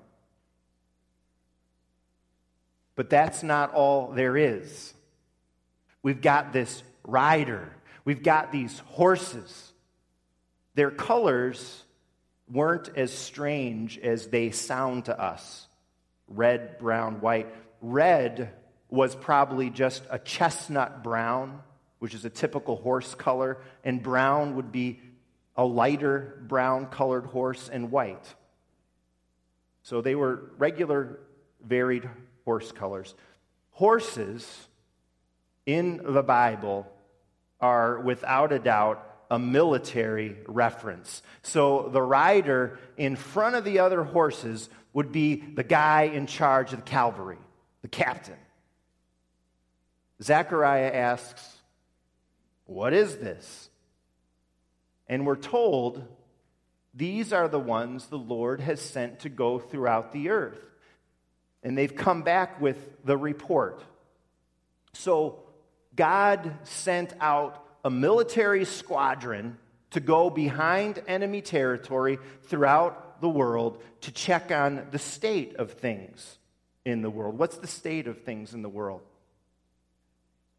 But 2.97 3.11
that's 3.11 3.43
not 3.43 3.73
all 3.73 4.11
there 4.11 4.35
is. 4.35 4.93
We've 6.01 6.19
got 6.19 6.51
this 6.51 6.83
rider, 7.05 7.71
we've 8.03 8.23
got 8.23 8.51
these 8.51 8.79
horses. 8.79 9.71
Their 10.73 10.91
colors 10.91 11.83
weren't 12.51 12.89
as 12.95 13.11
strange 13.11 13.97
as 13.97 14.27
they 14.27 14.51
sound 14.51 15.05
to 15.05 15.19
us 15.19 15.67
red, 16.27 16.77
brown, 16.77 17.21
white. 17.21 17.47
Red 17.81 18.53
was 18.89 19.15
probably 19.15 19.69
just 19.69 20.03
a 20.09 20.19
chestnut 20.19 21.03
brown, 21.03 21.61
which 21.99 22.13
is 22.13 22.25
a 22.25 22.29
typical 22.29 22.75
horse 22.75 23.15
color, 23.15 23.59
and 23.83 24.03
brown 24.03 24.55
would 24.55 24.71
be 24.71 24.99
a 25.55 25.65
lighter 25.65 26.39
brown 26.47 26.87
colored 26.87 27.25
horse, 27.25 27.69
and 27.71 27.91
white. 27.91 28.35
So 29.83 30.01
they 30.01 30.15
were 30.15 30.51
regular, 30.57 31.19
varied 31.65 32.09
horse 32.47 32.71
colors. 32.71 33.13
Horses 33.71 34.67
in 35.65 35.99
the 36.01 36.23
Bible 36.23 36.89
are 37.59 37.99
without 37.99 38.53
a 38.53 38.59
doubt 38.59 39.03
a 39.29 39.37
military 39.37 40.37
reference. 40.47 41.21
So 41.41 41.89
the 41.91 42.01
rider 42.01 42.79
in 42.95 43.17
front 43.17 43.57
of 43.57 43.65
the 43.65 43.79
other 43.79 44.01
horses 44.01 44.69
would 44.93 45.11
be 45.11 45.35
the 45.35 45.65
guy 45.65 46.03
in 46.03 46.25
charge 46.25 46.71
of 46.71 46.79
the 46.79 46.89
cavalry, 46.89 47.37
the 47.81 47.89
captain. 47.89 48.39
Zechariah 50.23 50.93
asks, 50.93 51.45
What 52.65 52.93
is 52.93 53.17
this? 53.17 53.69
And 55.09 55.25
we're 55.25 55.35
told 55.35 56.01
these 56.93 57.33
are 57.33 57.49
the 57.49 57.59
ones 57.59 58.07
the 58.07 58.17
Lord 58.17 58.61
has 58.61 58.79
sent 58.79 59.19
to 59.19 59.29
go 59.29 59.59
throughout 59.59 60.13
the 60.13 60.29
earth. 60.29 60.61
And 61.63 61.77
they've 61.77 61.95
come 61.95 62.21
back 62.21 62.61
with 62.61 62.77
the 63.05 63.17
report. 63.17 63.83
So 64.93 65.43
God 65.95 66.53
sent 66.63 67.13
out 67.19 67.63
a 67.83 67.89
military 67.89 68.65
squadron 68.65 69.57
to 69.91 69.99
go 69.99 70.29
behind 70.29 71.01
enemy 71.07 71.41
territory 71.41 72.19
throughout 72.43 73.21
the 73.21 73.29
world 73.29 73.81
to 74.01 74.11
check 74.11 74.51
on 74.51 74.87
the 74.91 74.99
state 74.99 75.55
of 75.55 75.71
things 75.73 76.37
in 76.85 77.01
the 77.01 77.09
world. 77.09 77.37
What's 77.37 77.57
the 77.57 77.67
state 77.67 78.07
of 78.07 78.21
things 78.21 78.53
in 78.53 78.61
the 78.61 78.69
world? 78.69 79.01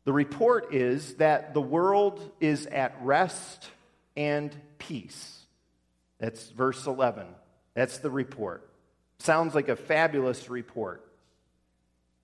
The 0.05 0.13
report 0.13 0.75
is 0.75 1.15
that 1.15 1.55
the 1.55 1.61
world 1.61 2.33
is 2.41 2.67
at 2.67 2.97
rest 3.03 3.69
and 4.17 4.55
peace. 4.79 5.39
That's 6.19 6.49
verse 6.51 6.87
11. 6.87 7.27
That's 7.75 7.99
the 7.99 8.11
report. 8.11 8.68
Sounds 9.19 9.55
like 9.55 9.69
a 9.69 9.77
fabulous 9.77 10.49
report, 10.49 11.05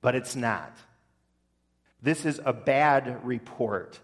but 0.01 0.15
it's 0.15 0.37
not. 0.37 0.77
This 2.03 2.25
is 2.25 2.41
a 2.45 2.53
bad 2.53 3.25
report, 3.25 3.99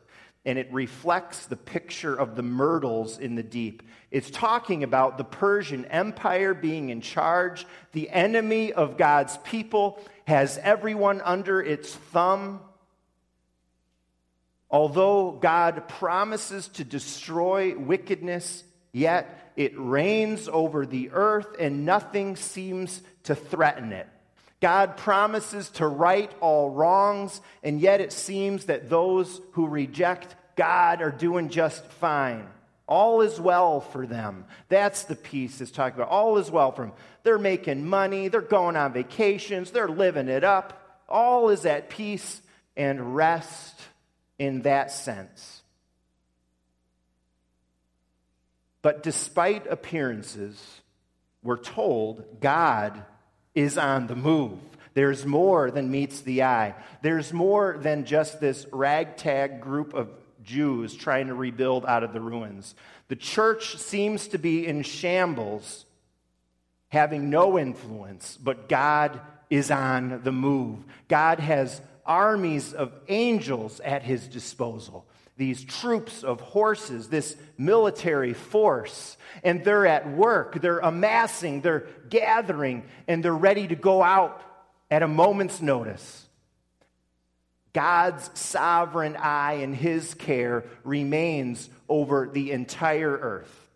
and 0.45 0.59
it 0.59 0.73
reflects 0.73 1.47
the 1.47 1.57
picture 1.57 2.15
of 2.15 2.35
the 2.35 2.43
myrtles 2.43 3.19
in 3.19 3.35
the 3.35 3.43
deep. 3.43 3.83
It's 4.11 4.31
talking 4.31 4.83
about 4.83 5.19
the 5.19 5.25
Persian 5.25 5.85
Empire 5.85 6.55
being 6.55 6.89
in 6.89 7.01
charge. 7.01 7.67
The 7.93 8.11
enemy 8.11 8.73
of 8.73 8.97
God's 8.97 9.37
people 9.39 10.03
has 10.27 10.59
everyone 10.59 11.21
under 11.21 11.61
its 11.61 11.95
thumb 11.95 12.61
Although 14.71 15.33
God 15.33 15.89
promises 15.89 16.69
to 16.69 16.85
destroy 16.85 17.77
wickedness, 17.77 18.63
yet 18.93 19.50
it 19.61 19.79
reigns 19.79 20.49
over 20.49 20.87
the 20.87 21.11
earth 21.13 21.55
and 21.59 21.85
nothing 21.85 22.35
seems 22.35 23.03
to 23.25 23.35
threaten 23.35 23.93
it. 23.93 24.09
God 24.63 24.97
promises 24.97 25.69
to 25.73 25.87
right 25.87 26.33
all 26.41 26.71
wrongs, 26.71 27.43
and 27.63 27.79
yet 27.79 28.01
it 28.01 28.11
seems 28.11 28.65
that 28.65 28.89
those 28.89 29.39
who 29.53 29.69
reject 29.69 30.35
God 30.57 31.03
are 31.03 31.11
doing 31.11 31.51
just 31.51 31.85
fine. 31.85 32.47
All 32.87 33.21
is 33.21 33.39
well 33.39 33.83
for 33.83 34.07
them. 34.07 34.47
That's 34.71 35.03
the 35.03 35.15
peace 35.15 35.61
it's 35.61 35.71
talking 35.71 36.01
about. 36.01 36.09
All 36.11 36.39
is 36.39 36.51
well 36.51 36.73
for 36.73 36.87
them. 36.87 36.93
They're 37.23 37.37
making 37.37 37.87
money, 37.87 38.29
they're 38.29 38.41
going 38.41 38.77
on 38.77 38.95
vacations, 38.95 39.73
they're 39.73 39.91
living 39.91 40.29
it 40.29 40.43
up. 40.43 41.03
All 41.07 41.51
is 41.51 41.67
at 41.67 41.91
peace 41.91 42.41
and 42.79 43.15
rest 43.15 43.79
in 44.39 44.63
that 44.63 44.91
sense. 44.91 45.61
But 48.83 49.03
despite 49.03 49.67
appearances, 49.67 50.81
we're 51.43 51.59
told 51.59 52.41
God 52.41 53.05
is 53.55 53.77
on 53.79 54.07
the 54.07 54.17
move. 54.17 54.59
There's 54.95 55.25
more 55.25 55.71
than 55.71 55.91
meets 55.91 56.21
the 56.21 56.43
eye. 56.43 56.75
There's 57.03 57.33
more 57.33 57.79
than 57.81 58.05
just 58.05 58.41
this 58.41 58.67
ragtag 58.73 59.61
group 59.61 59.95
of 59.95 60.09
Jews 60.43 60.95
trying 60.95 61.29
to 61.29 61.35
rebuild 61.35 61.85
out 61.87 62.03
of 62.03 62.13
the 62.13 62.21
ruins. 62.21 62.75
The 63.09 63.17
church 63.17 63.77
seems 63.77 64.29
to 64.29 64.39
be 64.39 64.67
in 64.67 64.83
shambles, 64.83 65.85
having 66.89 67.31
no 67.31 67.59
influence, 67.59 68.37
but 68.37 68.69
God 68.69 69.21
is 69.49 69.71
on 69.71 70.23
the 70.23 70.33
move. 70.33 70.79
God 71.09 71.41
has 71.41 71.81
armies 72.07 72.73
of 72.73 72.93
angels 73.09 73.81
at 73.81 74.03
his 74.03 74.27
disposal, 74.27 75.07
these 75.41 75.65
troops 75.65 76.23
of 76.23 76.39
horses, 76.41 77.09
this 77.09 77.35
military 77.57 78.35
force. 78.35 79.17
And 79.43 79.65
they're 79.65 79.87
at 79.87 80.09
work, 80.09 80.61
they're 80.61 80.81
amassing, 80.81 81.63
they're 81.63 81.87
gathering, 82.11 82.85
and 83.09 83.25
they're 83.25 83.33
ready 83.33 83.67
to 83.67 83.75
go 83.75 84.03
out 84.03 84.43
at 84.91 85.03
a 85.03 85.09
moment's 85.09 85.63
notice. 85.63 86.29
God's 87.73 88.31
sovereign 88.39 89.17
eye 89.17 89.55
and 89.63 89.75
his 89.75 90.13
care 90.13 90.65
remains 90.85 91.71
over 91.89 92.29
the 92.31 92.53
entire 92.53 93.11
earth. 93.11 93.69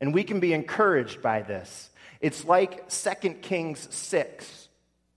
And 0.00 0.14
we 0.14 0.22
can 0.22 0.38
be 0.38 0.52
encouraged 0.52 1.20
by 1.20 1.42
this. 1.42 1.90
It's 2.20 2.44
like 2.44 2.88
2 2.88 3.30
Kings 3.42 3.88
6, 3.90 4.68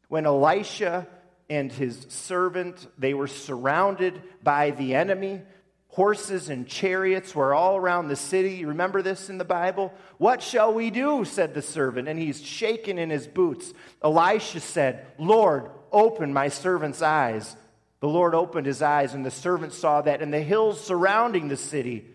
when 0.07 0.25
Elisha 0.25 1.05
and 1.51 1.69
his 1.69 2.05
servant. 2.07 2.87
They 2.97 3.13
were 3.13 3.27
surrounded 3.27 4.21
by 4.41 4.71
the 4.71 4.95
enemy. 4.95 5.41
Horses 5.89 6.47
and 6.47 6.65
chariots 6.65 7.35
were 7.35 7.53
all 7.53 7.75
around 7.75 8.07
the 8.07 8.15
city. 8.15 8.53
You 8.53 8.67
remember 8.67 9.01
this 9.01 9.29
in 9.29 9.37
the 9.37 9.43
Bible? 9.43 9.93
What 10.17 10.41
shall 10.41 10.73
we 10.73 10.89
do? 10.89 11.25
said 11.25 11.53
the 11.53 11.61
servant, 11.61 12.07
and 12.07 12.17
he's 12.17 12.41
shaken 12.41 12.97
in 12.97 13.09
his 13.09 13.27
boots. 13.27 13.73
Elisha 14.01 14.61
said, 14.61 15.05
Lord, 15.19 15.69
open 15.91 16.31
my 16.31 16.47
servant's 16.47 17.01
eyes. 17.01 17.57
The 17.99 18.07
Lord 18.07 18.33
opened 18.33 18.65
his 18.65 18.81
eyes, 18.81 19.13
and 19.13 19.25
the 19.25 19.29
servant 19.29 19.73
saw 19.73 19.99
that 20.03 20.21
in 20.21 20.31
the 20.31 20.39
hills 20.39 20.79
surrounding 20.79 21.49
the 21.49 21.57
city 21.57 22.05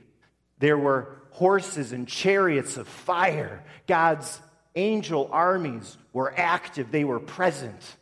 there 0.59 0.79
were 0.79 1.15
horses 1.33 1.93
and 1.93 2.09
chariots 2.09 2.79
of 2.79 2.89
fire. 2.89 3.63
God's 3.87 4.41
angel 4.75 5.29
armies 5.31 5.99
were 6.15 6.33
active, 6.35 6.91
they 6.91 7.05
were 7.05 7.21
present 7.21 7.97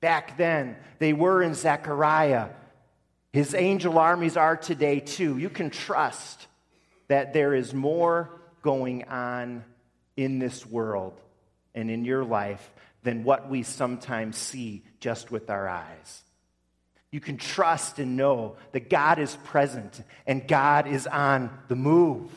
back 0.00 0.36
then. 0.36 0.76
They 0.98 1.12
were 1.12 1.42
in 1.42 1.54
Zechariah. 1.54 2.50
His 3.32 3.54
angel 3.54 3.98
armies 3.98 4.36
are 4.36 4.56
today 4.56 5.00
too. 5.00 5.38
You 5.38 5.50
can 5.50 5.70
trust 5.70 6.46
that 7.08 7.32
there 7.32 7.54
is 7.54 7.74
more 7.74 8.30
going 8.62 9.04
on 9.04 9.64
in 10.16 10.38
this 10.38 10.66
world 10.66 11.20
and 11.74 11.90
in 11.90 12.04
your 12.04 12.24
life 12.24 12.70
than 13.02 13.24
what 13.24 13.48
we 13.48 13.62
sometimes 13.62 14.36
see 14.36 14.82
just 15.00 15.30
with 15.30 15.50
our 15.50 15.68
eyes. 15.68 16.22
You 17.10 17.20
can 17.20 17.38
trust 17.38 17.98
and 17.98 18.16
know 18.16 18.56
that 18.72 18.90
God 18.90 19.18
is 19.18 19.34
present 19.44 20.02
and 20.26 20.46
God 20.46 20.86
is 20.86 21.06
on 21.06 21.50
the 21.68 21.76
move. 21.76 22.30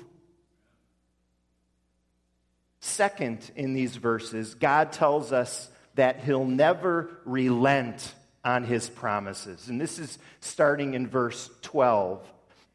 Second, 2.79 3.51
in 3.55 3.73
these 3.73 3.95
verses, 3.95 4.55
God 4.55 4.91
tells 4.91 5.31
us 5.31 5.69
that 5.95 6.23
he'll 6.23 6.45
never 6.45 7.09
relent 7.25 8.13
on 8.43 8.63
his 8.63 8.89
promises. 8.89 9.67
And 9.67 9.79
this 9.79 9.99
is 9.99 10.17
starting 10.39 10.93
in 10.93 11.07
verse 11.07 11.49
12, 11.61 12.25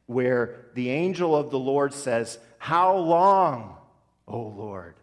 where 0.06 0.66
the 0.74 0.90
angel 0.90 1.34
of 1.34 1.50
the 1.50 1.58
Lord 1.58 1.92
says, 1.92 2.38
How 2.58 2.96
long, 2.96 3.76
O 4.28 4.40
Lord? 4.40 4.94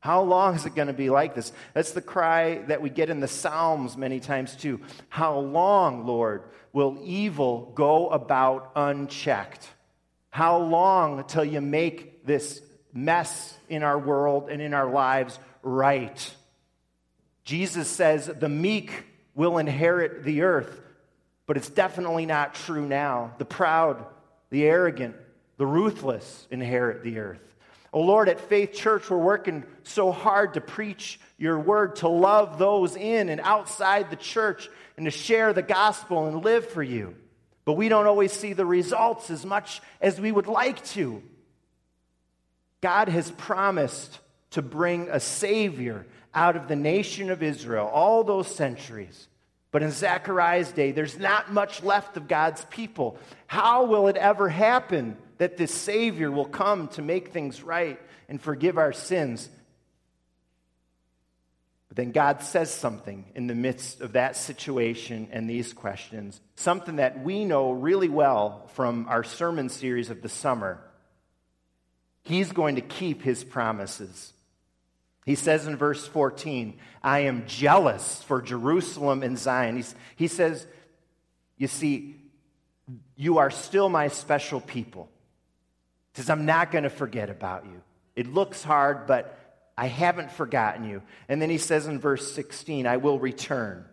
How 0.00 0.22
long 0.22 0.56
is 0.56 0.66
it 0.66 0.74
going 0.74 0.88
to 0.88 0.92
be 0.92 1.10
like 1.10 1.36
this? 1.36 1.52
That's 1.74 1.92
the 1.92 2.02
cry 2.02 2.56
that 2.62 2.82
we 2.82 2.90
get 2.90 3.08
in 3.08 3.20
the 3.20 3.28
Psalms 3.28 3.96
many 3.96 4.18
times 4.18 4.56
too. 4.56 4.80
How 5.08 5.38
long, 5.38 6.06
Lord, 6.06 6.42
will 6.72 6.98
evil 7.04 7.70
go 7.76 8.08
about 8.08 8.72
unchecked? 8.74 9.68
How 10.30 10.58
long 10.58 11.22
till 11.28 11.44
you 11.44 11.60
make 11.60 12.26
this 12.26 12.60
mess 12.92 13.56
in 13.68 13.84
our 13.84 13.98
world 13.98 14.48
and 14.50 14.60
in 14.60 14.74
our 14.74 14.90
lives 14.90 15.38
right? 15.62 16.34
Jesus 17.44 17.88
says 17.88 18.26
the 18.26 18.48
meek 18.48 19.04
will 19.34 19.58
inherit 19.58 20.24
the 20.24 20.42
earth, 20.42 20.80
but 21.46 21.56
it's 21.56 21.70
definitely 21.70 22.26
not 22.26 22.54
true 22.54 22.86
now. 22.86 23.34
The 23.38 23.44
proud, 23.44 24.04
the 24.50 24.64
arrogant, 24.64 25.16
the 25.56 25.66
ruthless 25.66 26.46
inherit 26.50 27.02
the 27.02 27.18
earth. 27.18 27.40
Oh 27.92 28.00
Lord, 28.00 28.28
at 28.28 28.40
Faith 28.40 28.72
Church, 28.72 29.10
we're 29.10 29.18
working 29.18 29.64
so 29.82 30.12
hard 30.12 30.54
to 30.54 30.60
preach 30.60 31.20
your 31.36 31.58
word, 31.58 31.96
to 31.96 32.08
love 32.08 32.58
those 32.58 32.96
in 32.96 33.28
and 33.28 33.40
outside 33.40 34.08
the 34.08 34.16
church, 34.16 34.70
and 34.96 35.04
to 35.04 35.10
share 35.10 35.52
the 35.52 35.62
gospel 35.62 36.26
and 36.26 36.42
live 36.42 36.66
for 36.68 36.82
you. 36.82 37.14
But 37.64 37.74
we 37.74 37.88
don't 37.88 38.06
always 38.06 38.32
see 38.32 38.54
the 38.54 38.66
results 38.66 39.30
as 39.30 39.44
much 39.44 39.82
as 40.00 40.20
we 40.20 40.32
would 40.32 40.46
like 40.46 40.84
to. 40.86 41.22
God 42.80 43.08
has 43.08 43.30
promised 43.30 44.18
to 44.50 44.62
bring 44.62 45.08
a 45.08 45.20
Savior 45.20 46.06
out 46.34 46.56
of 46.56 46.68
the 46.68 46.76
nation 46.76 47.30
of 47.30 47.42
Israel 47.42 47.86
all 47.86 48.24
those 48.24 48.52
centuries. 48.54 49.28
But 49.70 49.82
in 49.82 49.90
Zechariah's 49.90 50.70
day, 50.70 50.92
there's 50.92 51.18
not 51.18 51.50
much 51.50 51.82
left 51.82 52.16
of 52.18 52.28
God's 52.28 52.64
people. 52.66 53.18
How 53.46 53.86
will 53.86 54.08
it 54.08 54.16
ever 54.16 54.50
happen 54.50 55.16
that 55.38 55.56
this 55.56 55.72
Savior 55.72 56.30
will 56.30 56.44
come 56.44 56.88
to 56.88 57.02
make 57.02 57.28
things 57.28 57.62
right 57.62 57.98
and 58.28 58.40
forgive 58.40 58.76
our 58.76 58.92
sins? 58.92 59.48
But 61.88 61.96
then 61.96 62.12
God 62.12 62.42
says 62.42 62.70
something 62.70 63.26
in 63.34 63.46
the 63.46 63.54
midst 63.54 64.00
of 64.00 64.12
that 64.12 64.36
situation 64.36 65.28
and 65.30 65.48
these 65.48 65.72
questions, 65.72 66.40
something 66.54 66.96
that 66.96 67.22
we 67.22 67.44
know 67.44 67.72
really 67.72 68.08
well 68.08 68.66
from 68.74 69.06
our 69.08 69.24
sermon 69.24 69.70
series 69.70 70.10
of 70.10 70.22
the 70.22 70.28
summer. 70.28 70.82
He's 72.22 72.52
going 72.52 72.76
to 72.76 72.82
keep 72.82 73.22
his 73.22 73.42
promises. 73.42 74.32
He 75.24 75.34
says 75.36 75.66
in 75.66 75.76
verse 75.76 76.06
14, 76.06 76.78
I 77.02 77.20
am 77.20 77.46
jealous 77.46 78.22
for 78.24 78.42
Jerusalem 78.42 79.22
and 79.22 79.38
Zion. 79.38 79.76
He's, 79.76 79.94
he 80.16 80.26
says, 80.26 80.66
You 81.56 81.68
see, 81.68 82.16
you 83.16 83.38
are 83.38 83.50
still 83.50 83.88
my 83.88 84.08
special 84.08 84.60
people. 84.60 85.08
He 86.12 86.20
says, 86.20 86.30
I'm 86.30 86.44
not 86.44 86.72
going 86.72 86.84
to 86.84 86.90
forget 86.90 87.30
about 87.30 87.64
you. 87.66 87.80
It 88.16 88.32
looks 88.32 88.62
hard, 88.62 89.06
but 89.06 89.38
I 89.78 89.86
haven't 89.86 90.32
forgotten 90.32 90.84
you. 90.84 91.02
And 91.28 91.40
then 91.40 91.50
he 91.50 91.58
says 91.58 91.86
in 91.86 92.00
verse 92.00 92.32
16, 92.32 92.86
I 92.86 92.98
will 92.98 93.18
return. 93.18 93.84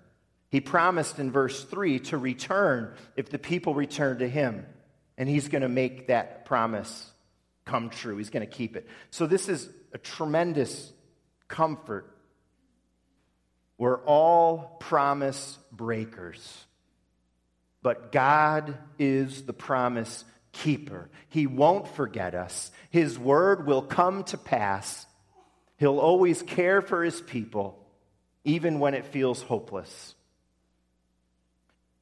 He 0.49 0.61
promised 0.61 1.19
in 1.19 1.31
verse 1.31 1.63
3 1.63 1.99
to 1.99 2.17
return 2.17 2.95
if 3.15 3.29
the 3.29 3.39
people 3.39 3.75
return 3.75 4.19
to 4.19 4.27
him. 4.27 4.65
And 5.17 5.29
he's 5.29 5.47
going 5.47 5.61
to 5.61 5.69
make 5.69 6.07
that 6.07 6.45
promise 6.45 7.11
come 7.65 7.89
true. 7.89 8.17
He's 8.17 8.31
going 8.31 8.45
to 8.45 8.51
keep 8.51 8.75
it. 8.75 8.87
So 9.11 9.27
this 9.27 9.47
is 9.47 9.69
a 9.93 9.99
tremendous 9.99 10.91
comfort. 11.49 12.15
We're 13.77 14.01
all 14.05 14.77
promise 14.79 15.57
breakers. 15.71 16.65
But 17.81 18.13
God 18.13 18.77
is 18.97 19.43
the 19.43 19.53
promise 19.53 20.23
keeper. 20.53 21.09
He 21.27 21.47
won't 21.47 21.87
forget 21.89 22.33
us. 22.35 22.71
His 22.89 23.19
word 23.19 23.67
will 23.67 23.81
come 23.81 24.23
to 24.25 24.37
pass 24.37 25.05
He'll 25.79 25.99
always 25.99 26.41
care 26.41 26.81
for 26.81 27.05
his 27.05 27.21
people, 27.21 27.79
even 28.43 28.79
when 28.79 28.93
it 28.93 29.05
feels 29.05 29.41
hopeless. 29.41 30.13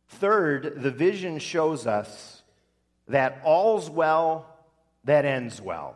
Third, 0.07 0.81
the 0.81 0.89
vision 0.89 1.37
shows 1.37 1.85
us 1.85 2.41
that 3.07 3.39
all's 3.43 3.87
well 3.87 4.47
that 5.03 5.25
ends 5.25 5.61
well. 5.61 5.95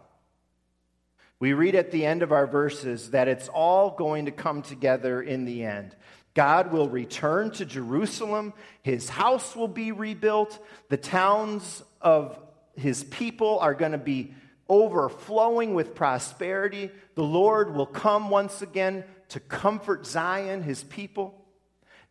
We 1.41 1.54
read 1.54 1.73
at 1.73 1.89
the 1.89 2.06
end 2.06 2.21
of 2.21 2.32
our 2.32 2.45
verses 2.45 3.12
that 3.12 3.27
it's 3.27 3.47
all 3.49 3.89
going 3.89 4.25
to 4.25 4.32
come 4.32 4.62
together 4.62 5.23
in 5.23 5.45
the 5.45 5.63
end. 5.63 5.95
God 6.36 6.71
will 6.71 6.88
return 6.88 7.49
to 7.54 7.65
Jerusalem, 7.65 8.54
his 8.84 9.10
house 9.10 9.56
will 9.56 9.67
be 9.67 9.91
rebuilt, 9.91 10.63
the 10.89 10.97
towns 10.97 11.82
of 11.99 12.39
his 12.75 13.04
people 13.06 13.58
are 13.58 13.73
going 13.73 13.93
to 13.93 13.97
be 13.97 14.36
overflowing 14.69 15.73
with 15.73 15.95
prosperity. 15.95 16.91
The 17.15 17.23
Lord 17.23 17.73
will 17.73 17.88
come 17.88 18.30
once 18.30 18.62
again 18.62 19.04
to 19.30 19.39
comfort 19.39 20.06
Zion, 20.06 20.62
his 20.62 20.84
people. 20.84 21.43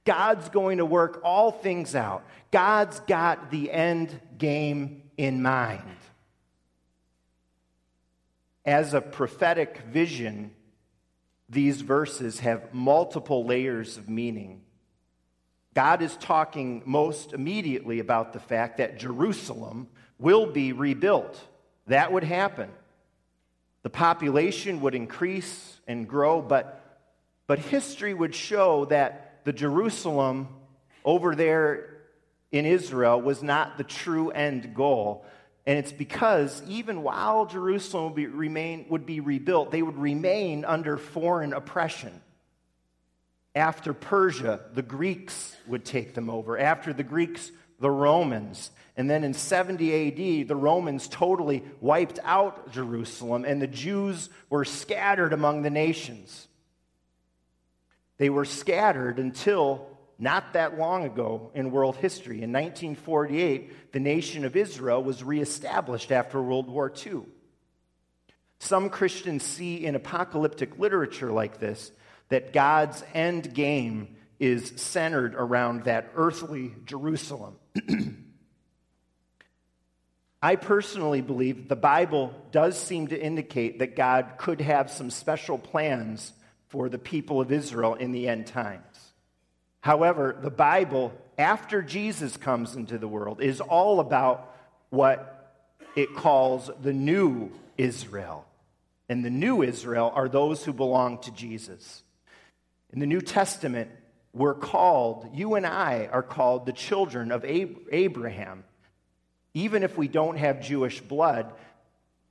God's 0.05 0.49
going 0.49 0.79
to 0.79 0.85
work 0.85 1.21
all 1.23 1.53
things 1.53 1.95
out. 1.95 2.25
God's 2.51 2.99
got 3.01 3.53
the 3.53 3.71
end 3.71 4.21
game 4.39 5.05
in 5.17 5.41
mind. 5.41 5.83
As 8.65 8.95
a 8.95 9.01
prophetic 9.01 9.79
vision, 9.91 10.53
these 11.49 11.81
verses 11.81 12.41
have 12.41 12.73
multiple 12.73 13.45
layers 13.45 13.97
of 13.97 14.09
meaning. 14.09 14.63
God 15.75 16.03
is 16.03 16.17
talking 16.17 16.83
most 16.85 17.33
immediately 17.33 18.01
about 18.01 18.33
the 18.33 18.41
fact 18.41 18.79
that 18.79 18.99
Jerusalem 18.99 19.89
will 20.19 20.47
be 20.47 20.73
rebuilt. 20.73 21.41
That 21.87 22.13
would 22.13 22.25
happen. 22.25 22.71
The 23.83 23.91
population 23.91 24.81
would 24.83 24.95
increase 24.95 25.81
and 25.87 26.07
grow, 26.07 26.43
but, 26.43 27.01
but 27.47 27.59
history 27.59 28.13
would 28.13 28.35
show 28.35 28.85
that 28.87 29.41
the 29.45 29.53
Jerusalem 29.53 30.49
over 31.05 31.35
there 31.35 31.97
in 32.53 32.67
Israel 32.67 33.21
was 33.21 33.43
not 33.43 33.79
the 33.79 33.85
true 33.85 34.31
end 34.31 34.75
goal. 34.75 35.25
And 35.67 35.79
it's 35.79 35.93
because 35.93 36.63
even 36.67 37.03
while 37.03 37.47
Jerusalem 37.47 38.05
would 38.05 38.15
be, 38.15 38.27
remain, 38.27 38.87
would 38.89 39.07
be 39.07 39.21
rebuilt, 39.21 39.71
they 39.71 39.83
would 39.83 39.99
remain 39.99 40.65
under 40.65 40.97
foreign 40.97 41.53
oppression. 41.53 42.21
After 43.55 43.93
Persia, 43.93 44.61
the 44.75 44.83
Greeks 44.83 45.55
would 45.67 45.85
take 45.85 46.15
them 46.15 46.31
over. 46.31 46.59
After 46.59 46.93
the 46.93 47.03
Greeks, 47.03 47.51
the 47.79 47.91
Romans. 47.91 48.71
And 48.97 49.09
then 49.11 49.25
in 49.25 49.35
70 49.35 50.41
AD, 50.41 50.49
the 50.49 50.57
Romans 50.57 51.09
totally 51.09 51.65
wiped 51.81 52.19
out 52.23 52.73
Jerusalem, 52.73 53.45
and 53.45 53.61
the 53.61 53.67
Jews 53.67 54.29
were 54.49 54.65
scattered 54.65 55.33
among 55.33 55.63
the 55.63 55.71
nations. 55.71 56.49
They 58.19 58.31
were 58.31 58.45
scattered 58.45 59.19
until 59.19 59.90
not 60.21 60.53
that 60.53 60.79
long 60.79 61.05
ago 61.05 61.51
in 61.55 61.71
world 61.71 61.97
history. 61.97 62.43
In 62.43 62.53
1948, 62.53 63.93
the 63.93 64.01
nation 64.01 64.45
of 64.45 64.55
Israel 64.55 65.03
was 65.03 65.25
reestablished 65.25 66.13
after 66.13 66.41
World 66.43 66.69
War 66.69 66.93
II. 67.07 67.23
Some 68.59 68.91
Christians 68.91 69.43
see 69.43 69.87
in 69.87 69.95
apocalyptic 69.95 70.79
literature 70.79 71.33
like 71.33 71.59
this 71.59 71.91
that 72.29 72.53
God's 72.53 73.03
end 73.15 73.55
game 73.55 74.17
is 74.39 74.73
centered 74.77 75.35
around 75.35 75.85
that 75.85 76.13
earthly 76.15 76.75
Jerusalem. 76.85 77.57
I 80.43 80.57
personally 80.57 81.21
believe 81.21 81.69
the 81.69 81.77
Bible 81.77 82.35
does 82.51 82.79
seem 82.79 83.09
to 83.09 83.21
indicate 83.21 83.81
that 83.81 83.97
God 83.97 84.35
could 84.39 84.61
have 84.61 84.91
some 84.91 85.11
special 85.11 85.59
plans 85.59 86.33
for 86.69 86.89
the 86.89 86.99
people 86.99 87.41
of 87.41 87.53
Israel 87.53 87.95
in 87.95 88.13
the 88.13 88.29
end 88.29 88.47
times. 88.47 88.90
However, 89.81 90.37
the 90.41 90.51
Bible, 90.51 91.13
after 91.39 91.83
Jesus 91.83 92.37
comes 92.37 92.77
into 92.77 92.99
the 92.99 93.09
world, 93.09 93.41
is 93.41 93.61
all 93.61 94.01
about 94.01 94.55
what 94.91 95.37
it 95.97 96.15
calls 96.15 96.71
the 96.83 96.93
new 96.93 97.51
Israel. 97.79 98.45
And 99.09 99.25
the 99.25 99.31
new 99.31 99.63
Israel 99.63 100.13
are 100.15 100.29
those 100.29 100.65
who 100.65 100.73
belong 100.73 101.19
to 101.23 101.33
Jesus. 101.33 102.03
In 102.93 103.01
the 103.01 103.07
New 103.07 103.21
Testament, 103.21 103.91
we're 104.33 104.55
called, 104.55 105.31
you 105.35 105.55
and 105.55 105.67
I 105.67 106.09
are 106.13 106.23
called 106.23 106.67
the 106.67 106.73
children 106.73 107.33
of 107.33 107.45
Abraham. 107.45 108.65
Even 109.55 109.83
if 109.83 109.99
we 109.99 110.07
don't 110.07 110.37
have 110.37 110.61
Jewish 110.61 111.01
blood, 111.01 111.53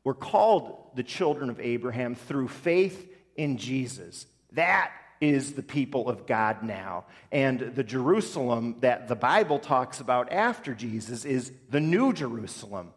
we're 0.03 0.13
called 0.13 0.91
the 0.95 1.03
children 1.03 1.49
of 1.49 1.59
Abraham 1.59 2.15
through 2.15 2.47
faith 2.47 3.12
in 3.35 3.57
Jesus. 3.57 4.25
That 4.53 4.91
is 5.21 5.53
the 5.53 5.63
people 5.63 6.10
of 6.10 6.25
God 6.25 6.63
now. 6.63 7.05
And 7.32 7.60
the 7.60 7.84
Jerusalem 7.84 8.77
that 8.79 9.08
the 9.08 9.15
Bible 9.15 9.60
talks 9.60 9.99
about 9.99 10.32
after 10.32 10.73
Jesus 10.73 11.25
is 11.25 11.51
the 11.69 11.82
new 11.82 12.13
Jerusalem. 12.13 12.93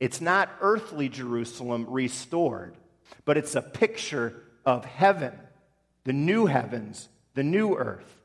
It's 0.00 0.20
not 0.20 0.50
earthly 0.60 1.08
Jerusalem 1.08 1.86
restored, 1.88 2.76
but 3.24 3.36
it's 3.36 3.54
a 3.54 3.62
picture 3.62 4.42
of 4.64 4.84
heaven, 4.84 5.32
the 6.04 6.12
new 6.12 6.46
heavens, 6.46 7.08
the 7.34 7.42
new 7.42 7.76
earth. 7.76 8.16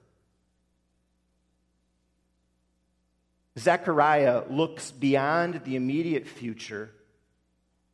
Zechariah 3.57 4.43
looks 4.49 4.91
beyond 4.91 5.61
the 5.63 5.75
immediate 5.75 6.27
future 6.27 6.91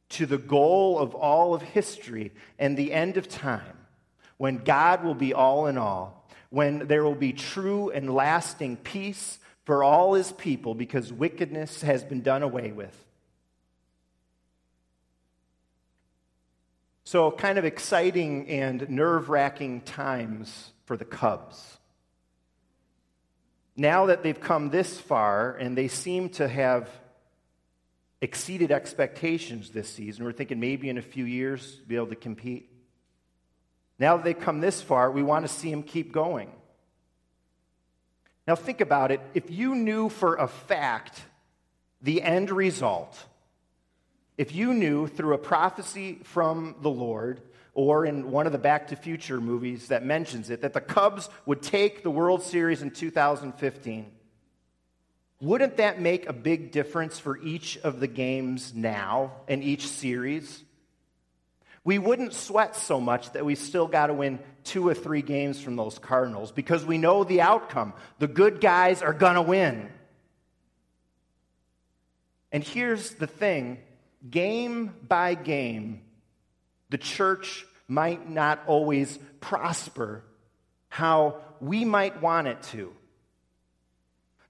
to 0.10 0.26
the 0.26 0.38
goal 0.38 1.00
of 1.00 1.14
all 1.16 1.54
of 1.54 1.62
history 1.62 2.32
and 2.58 2.76
the 2.76 2.92
end 2.92 3.18
of 3.18 3.28
time, 3.28 3.78
when 4.42 4.58
God 4.58 5.04
will 5.04 5.14
be 5.14 5.36
all 5.36 5.68
in 5.68 5.78
all, 5.78 6.26
when 6.50 6.88
there 6.88 7.04
will 7.04 7.14
be 7.14 7.32
true 7.32 7.92
and 7.92 8.12
lasting 8.12 8.76
peace 8.76 9.38
for 9.66 9.84
all 9.84 10.16
his 10.16 10.32
people 10.32 10.74
because 10.74 11.14
wickedness 11.14 11.84
has 11.84 12.04
been 12.04 12.22
done 12.22 12.42
away 12.42 12.72
with. 12.72 13.06
So, 17.04 17.30
kind 17.30 17.60
of 17.60 17.66
exciting 17.66 18.50
and 18.50 18.90
nerve 18.90 19.30
wracking 19.30 19.82
times 19.82 20.72
for 20.86 20.98
the 20.98 21.06
Cubs 21.06 21.78
now 23.78 24.08
that 24.08 24.24
they've 24.24 24.42
come 24.42 24.72
this 24.72 25.00
far 25.00 25.56
and 25.56 25.78
they 25.78 25.88
seem 25.88 26.30
to 26.30 26.48
have 26.48 26.90
exceeded 28.22 28.72
expectations 28.72 29.70
this 29.70 29.88
season, 29.88 30.26
we're 30.26 30.32
thinking 30.32 30.60
maybe 30.60 30.90
in 30.90 30.98
a 30.98 31.02
few 31.04 31.26
years 31.26 31.76
be 31.88 31.96
able 31.96 32.08
to 32.08 32.16
compete. 32.16 32.71
Now 34.02 34.18
that 34.18 34.24
they've 34.24 34.40
come 34.40 34.62
this 34.62 34.82
far, 34.82 35.12
we 35.12 35.22
want 35.22 35.48
to 35.48 35.54
see 35.54 35.70
them 35.70 35.84
keep 35.84 36.12
going. 36.12 36.52
Now, 38.48 38.56
think 38.56 38.82
about 38.82 39.12
it. 39.12 39.22
If 39.36 39.52
you 39.52 39.76
knew 39.76 40.10
for 40.10 40.38
a 40.38 40.48
fact 40.48 41.22
the 42.02 42.24
end 42.24 42.50
result, 42.50 43.24
if 44.40 44.56
you 44.56 44.74
knew 44.74 45.06
through 45.06 45.36
a 45.36 45.38
prophecy 45.38 46.20
from 46.24 46.78
the 46.82 46.90
Lord 46.90 47.42
or 47.76 48.04
in 48.04 48.32
one 48.32 48.48
of 48.48 48.54
the 48.54 48.58
Back 48.58 48.88
to 48.88 48.96
Future 48.96 49.40
movies 49.40 49.90
that 49.90 50.04
mentions 50.04 50.50
it, 50.50 50.62
that 50.62 50.74
the 50.74 50.82
Cubs 50.82 51.30
would 51.46 51.62
take 51.62 52.02
the 52.02 52.10
World 52.10 52.42
Series 52.42 52.82
in 52.82 52.90
2015. 52.90 54.12
Wouldn't 55.42 55.78
that 55.78 56.02
make 56.02 56.28
a 56.28 56.34
big 56.34 56.72
difference 56.72 57.20
for 57.20 57.38
each 57.38 57.78
of 57.78 58.00
the 58.00 58.08
games 58.08 58.74
now 58.74 59.34
and 59.48 59.64
each 59.64 59.88
series? 59.88 60.64
We 61.84 61.98
wouldn't 61.98 62.34
sweat 62.34 62.76
so 62.76 63.02
much 63.02 63.32
that 63.32 63.44
we 63.44 63.56
still 63.56 63.88
got 63.88 64.08
to 64.08 64.14
win 64.14 64.40
two 64.64 64.88
or 64.88 64.94
three 64.94 65.24
games 65.24 65.60
from 65.60 65.76
those 65.76 65.98
Cardinals 65.98 66.52
because 66.52 66.86
we 66.86 66.98
know 66.98 67.24
the 67.24 67.42
outcome. 67.42 67.94
The 68.20 68.28
good 68.28 68.62
guys 68.62 69.02
are 69.02 69.14
going 69.14 69.36
to 69.36 69.42
win. 69.42 69.90
And 72.52 72.64
here's 72.64 73.12
the 73.16 73.28
thing 73.28 73.80
game 74.30 74.94
by 75.08 75.34
game, 75.34 76.02
the 76.90 76.98
church 76.98 77.66
might 77.88 78.30
not 78.30 78.62
always 78.68 79.18
prosper 79.40 80.24
how 80.90 81.38
we 81.60 81.84
might 81.86 82.22
want 82.22 82.48
it 82.48 82.62
to. 82.64 82.94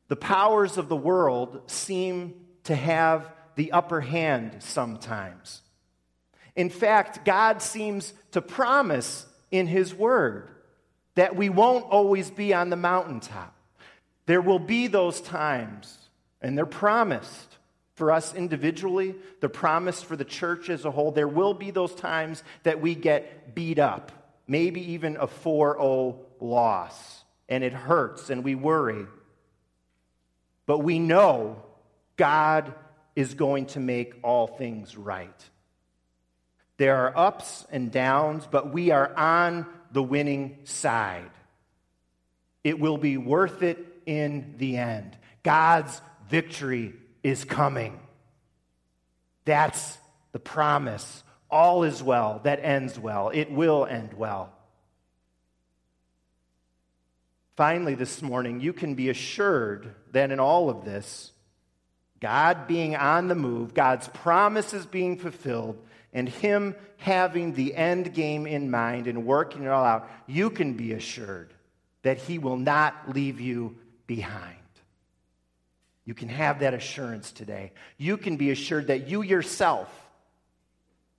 The 0.09 0.15
powers 0.17 0.77
of 0.77 0.89
the 0.89 0.95
world 0.95 1.61
seem 1.67 2.33
to 2.65 2.75
have 2.75 3.31
the 3.55 3.71
upper 3.71 4.01
hand 4.01 4.57
sometimes. 4.59 5.61
In 6.55 6.69
fact, 6.69 7.25
God 7.25 7.61
seems 7.61 8.13
to 8.31 8.41
promise 8.41 9.25
in 9.51 9.67
His 9.67 9.93
Word 9.93 10.49
that 11.15 11.35
we 11.35 11.49
won't 11.49 11.85
always 11.85 12.29
be 12.29 12.53
on 12.53 12.69
the 12.69 12.75
mountaintop. 12.75 13.55
There 14.25 14.41
will 14.41 14.59
be 14.59 14.87
those 14.87 15.19
times, 15.21 15.97
and 16.41 16.57
they're 16.57 16.65
promised 16.65 17.57
for 17.95 18.11
us 18.11 18.33
individually, 18.33 19.13
they're 19.39 19.49
promised 19.49 20.05
for 20.05 20.15
the 20.15 20.25
church 20.25 20.69
as 20.69 20.85
a 20.85 20.91
whole. 20.91 21.11
There 21.11 21.27
will 21.27 21.53
be 21.53 21.69
those 21.69 21.93
times 21.93 22.43
that 22.63 22.81
we 22.81 22.95
get 22.95 23.53
beat 23.53 23.77
up, 23.77 24.11
maybe 24.47 24.93
even 24.93 25.17
a 25.17 25.27
4 25.27 25.75
0 25.77 26.19
loss, 26.39 27.23
and 27.47 27.63
it 27.63 27.73
hurts 27.73 28.29
and 28.29 28.43
we 28.43 28.55
worry. 28.55 29.05
But 30.65 30.79
we 30.79 30.97
know 30.97 31.61
God 32.15 32.73
is 33.15 33.33
going 33.33 33.67
to 33.67 33.79
make 33.79 34.15
all 34.23 34.47
things 34.47 34.97
right. 34.97 35.49
There 36.81 36.95
are 36.95 37.15
ups 37.15 37.63
and 37.71 37.91
downs, 37.91 38.47
but 38.49 38.73
we 38.73 38.89
are 38.89 39.15
on 39.15 39.67
the 39.91 40.01
winning 40.01 40.57
side. 40.63 41.29
It 42.63 42.79
will 42.79 42.97
be 42.97 43.17
worth 43.17 43.61
it 43.61 43.77
in 44.07 44.55
the 44.57 44.77
end. 44.77 45.15
God's 45.43 46.01
victory 46.27 46.95
is 47.21 47.45
coming. 47.45 47.99
That's 49.45 49.99
the 50.31 50.39
promise. 50.39 51.21
All 51.51 51.83
is 51.83 52.01
well 52.01 52.41
that 52.45 52.59
ends 52.63 52.97
well. 52.97 53.29
It 53.31 53.51
will 53.51 53.85
end 53.85 54.15
well. 54.15 54.51
Finally, 57.55 57.93
this 57.93 58.23
morning, 58.23 58.59
you 58.59 58.73
can 58.73 58.95
be 58.95 59.09
assured 59.09 59.93
that 60.13 60.31
in 60.31 60.39
all 60.39 60.67
of 60.67 60.83
this, 60.83 61.31
God 62.19 62.65
being 62.65 62.95
on 62.95 63.27
the 63.27 63.35
move, 63.35 63.75
God's 63.75 64.07
promises 64.07 64.87
being 64.87 65.19
fulfilled, 65.19 65.77
and 66.13 66.27
Him 66.27 66.75
having 66.97 67.53
the 67.53 67.75
end 67.75 68.13
game 68.13 68.45
in 68.45 68.69
mind 68.69 69.07
and 69.07 69.25
working 69.25 69.63
it 69.63 69.69
all 69.69 69.83
out, 69.83 70.09
you 70.27 70.49
can 70.49 70.73
be 70.73 70.93
assured 70.93 71.53
that 72.03 72.17
He 72.17 72.37
will 72.37 72.57
not 72.57 73.13
leave 73.13 73.39
you 73.39 73.77
behind. 74.07 74.57
You 76.05 76.13
can 76.13 76.29
have 76.29 76.59
that 76.59 76.73
assurance 76.73 77.31
today. 77.31 77.71
You 77.97 78.17
can 78.17 78.37
be 78.37 78.51
assured 78.51 78.87
that 78.87 79.07
you 79.07 79.21
yourself 79.21 79.89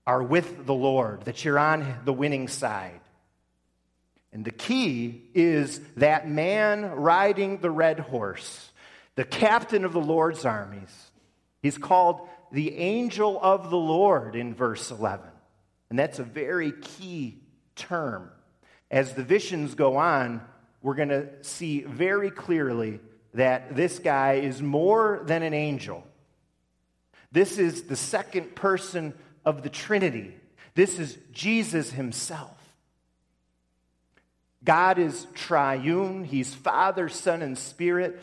are 0.07 0.23
with 0.23 0.67
the 0.67 0.75
Lord, 0.75 1.25
that 1.25 1.45
you're 1.45 1.59
on 1.59 2.01
the 2.05 2.13
winning 2.13 2.49
side. 2.49 3.01
And 4.33 4.45
the 4.45 4.51
key 4.51 5.23
is 5.35 5.81
that 5.97 6.29
man 6.29 6.91
riding 6.91 7.59
the 7.59 7.71
red 7.71 8.01
horse, 8.01 8.71
the 9.15 9.25
captain 9.25 9.85
of 9.85 9.93
the 9.93 10.01
Lord's 10.01 10.45
armies. 10.45 11.11
He's 11.63 11.79
called 11.79 12.29
the 12.53 12.77
angel 12.77 13.41
of 13.43 13.71
the 13.71 13.77
Lord 13.77 14.37
in 14.37 14.55
verse 14.55 14.91
11. 14.91 15.27
And 15.91 15.99
that's 15.99 16.19
a 16.19 16.25
very 16.25 16.73
key 16.73 17.39
term. 17.75 18.31
As 18.91 19.15
the 19.15 19.25
visions 19.25 19.75
go 19.75 19.97
on, 19.97 20.43
we're 20.83 20.95
going 20.95 21.09
to 21.09 21.29
see 21.43 21.81
very 21.81 22.31
clearly 22.31 23.01
that 23.35 23.75
this 23.75 23.99
guy 23.99 24.35
is 24.35 24.61
more 24.61 25.23
than 25.25 25.43
an 25.43 25.55
angel. 25.55 26.07
This 27.31 27.59
is 27.59 27.85
the 27.85 27.97
second 27.97 28.55
person 28.55 29.15
of 29.45 29.63
the 29.63 29.71
Trinity. 29.71 30.35
This 30.75 30.99
is 30.99 31.17
Jesus 31.33 31.91
himself. 31.91 32.59
God 34.65 34.99
is 34.99 35.27
triune. 35.35 36.25
He's 36.25 36.55
Father, 36.55 37.09
Son, 37.09 37.43
and 37.43 37.57
Spirit. 37.57 38.23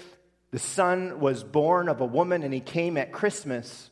The 0.52 0.60
Son 0.60 1.20
was 1.20 1.44
born 1.44 1.89
of 1.89 2.02
a 2.02 2.06
woman 2.06 2.44
and 2.44 2.54
he 2.54 2.62
came 2.62 2.98
at 2.98 3.12
Christmas. 3.12 3.88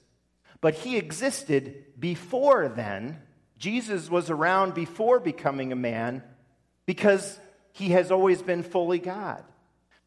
But 0.62 0.76
he 0.76 0.98
existed 0.98 1.86
before 2.00 2.68
then. 2.70 3.22
Jesus 3.58 4.10
was 4.10 4.30
around 4.30 4.74
before 4.74 5.20
becoming 5.20 5.72
a 5.72 5.76
man 5.76 6.24
because 6.86 7.40
he 7.74 7.90
has 7.90 8.12
always 8.12 8.42
been 8.42 8.64
fully 8.64 9.00
God. 9.00 9.44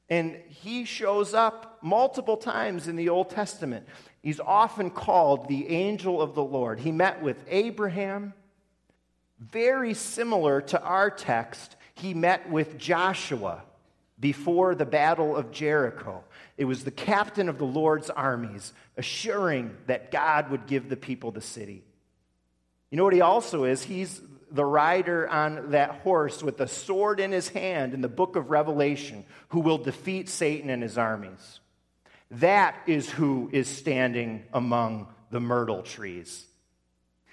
And 0.09 0.37
he 0.49 0.85
shows 0.85 1.35
up 1.35 1.79
multiple 1.83 2.37
times 2.37 2.89
in 2.89 2.97
the 2.97 3.11
Old 3.11 3.31
Testament. 3.31 3.87
He's 4.23 4.41
often 4.41 4.91
called 4.91 5.49
the 5.49 5.69
angel 5.69 6.21
of 6.21 6.35
the 6.35 6.43
Lord. 6.43 6.81
He 6.81 6.91
met 6.91 7.23
with 7.23 7.43
Abraham, 7.49 8.35
very 9.39 9.95
similar 9.95 10.61
to 10.63 10.83
our 10.83 11.11
text. 11.11 11.77
He 11.95 12.13
met 12.13 12.51
with 12.51 12.77
Joshua 12.77 13.63
before 14.19 14.75
the 14.75 14.85
battle 14.85 15.37
of 15.37 15.51
Jericho. 15.51 16.25
It 16.61 16.67
was 16.67 16.85
the 16.85 16.91
captain 16.91 17.49
of 17.49 17.57
the 17.57 17.65
Lord's 17.65 18.11
armies 18.11 18.75
assuring 18.99 19.75
that 19.87 20.11
God 20.11 20.51
would 20.51 20.67
give 20.67 20.91
the 20.91 20.97
people 20.97 21.31
the 21.31 21.41
city. 21.41 21.83
You 22.91 22.99
know 22.99 23.05
what 23.05 23.15
he 23.15 23.23
also 23.23 23.65
is? 23.65 23.83
He's 23.83 24.21
the 24.51 24.67
rider 24.67 25.27
on 25.27 25.71
that 25.71 26.03
horse 26.03 26.43
with 26.43 26.61
a 26.61 26.69
sword 26.69 27.19
in 27.19 27.33
his 27.33 27.49
hand 27.49 27.95
in 27.95 28.03
the 28.03 28.11
book 28.11 28.37
of 28.37 28.51
Revelation 28.51 29.25
who 29.49 29.61
will 29.61 29.79
defeat 29.79 30.29
Satan 30.29 30.69
and 30.69 30.83
his 30.83 30.99
armies. 30.99 31.61
That 32.31 32.77
is 32.87 33.09
who 33.09 33.49
is 33.55 33.67
standing 33.67 34.45
among 34.53 35.09
the 35.31 35.41
myrtle 35.41 35.83
trees. 35.83 36.45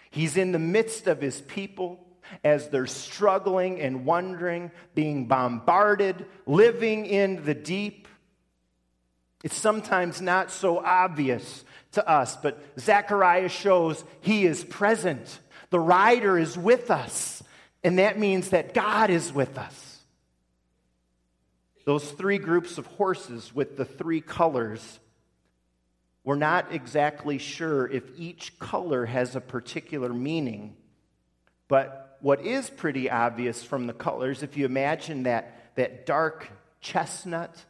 He's 0.10 0.38
in 0.38 0.54
the 0.54 0.58
midst 0.58 1.06
of 1.06 1.20
his 1.20 1.42
people 1.42 2.00
as 2.46 2.70
they're 2.70 2.88
struggling 2.88 3.82
and 3.82 4.06
wondering, 4.06 4.72
being 4.96 5.26
bombarded, 5.26 6.26
living 6.46 7.06
in 7.06 7.44
the 7.44 7.54
deep. 7.54 8.07
It's 9.48 9.56
sometimes 9.56 10.22
not 10.22 10.52
so 10.52 10.80
obvious 10.80 11.64
to 11.94 12.06
us, 12.06 12.36
but 12.36 12.62
Zechariah 12.78 13.48
shows 13.48 14.04
he 14.20 14.46
is 14.46 14.66
present. 14.66 15.40
The 15.70 15.80
rider 15.80 16.38
is 16.38 16.58
with 16.58 16.92
us, 16.92 17.42
and 17.82 17.98
that 17.98 18.20
means 18.20 18.50
that 18.50 18.74
God 18.74 19.10
is 19.10 19.32
with 19.32 19.58
us. 19.58 20.00
Those 21.86 22.12
three 22.12 22.40
groups 22.40 22.78
of 22.78 22.88
horses 22.88 23.56
with 23.56 23.78
the 23.78 23.86
three 23.86 24.20
colors, 24.20 25.00
we're 26.26 26.36
not 26.36 26.74
exactly 26.74 27.38
sure 27.38 27.88
if 27.88 28.04
each 28.18 28.60
color 28.60 29.06
has 29.06 29.34
a 29.34 29.40
particular 29.40 30.10
meaning. 30.10 30.76
But 31.70 32.18
what 32.20 32.46
is 32.46 32.70
pretty 32.70 33.10
obvious 33.10 33.64
from 33.64 33.88
the 33.88 33.94
colors, 33.94 34.44
if 34.44 34.58
you 34.58 34.66
imagine 34.66 35.24
that, 35.24 35.72
that 35.76 36.06
dark 36.06 36.50
chestnut, 36.82 37.64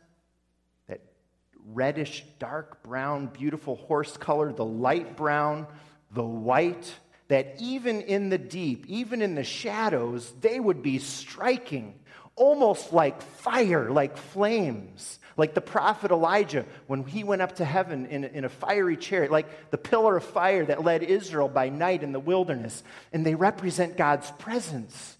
reddish, 1.73 2.23
dark 2.39 2.83
brown, 2.83 3.27
beautiful 3.27 3.75
horse 3.75 4.15
color, 4.17 4.51
the 4.51 4.65
light 4.65 5.17
brown, 5.17 5.67
the 6.11 6.23
white, 6.23 6.93
that 7.27 7.55
even 7.59 8.01
in 8.01 8.29
the 8.29 8.37
deep, 8.37 8.85
even 8.87 9.21
in 9.21 9.35
the 9.35 9.43
shadows, 9.43 10.31
they 10.39 10.59
would 10.59 10.81
be 10.81 10.99
striking, 10.99 11.93
almost 12.35 12.93
like 12.93 13.21
fire, 13.21 13.89
like 13.91 14.17
flames. 14.17 15.19
Like 15.35 15.53
the 15.53 15.61
prophet 15.61 16.09
Elijah 16.09 16.65
when 16.87 17.03
he 17.03 17.23
went 17.23 17.43
up 17.43 17.57
to 17.57 17.65
heaven 17.65 18.07
in, 18.07 18.23
in 18.23 18.43
a 18.43 18.49
fiery 18.49 18.97
chariot, 18.97 19.31
like 19.31 19.69
the 19.69 19.77
pillar 19.77 20.17
of 20.17 20.23
fire 20.23 20.65
that 20.65 20.83
led 20.83 21.03
Israel 21.03 21.47
by 21.47 21.69
night 21.69 22.01
in 22.01 22.11
the 22.11 22.19
wilderness. 22.19 22.81
And 23.13 23.23
they 23.23 23.35
represent 23.35 23.97
God's 23.97 24.31
presence. 24.39 25.15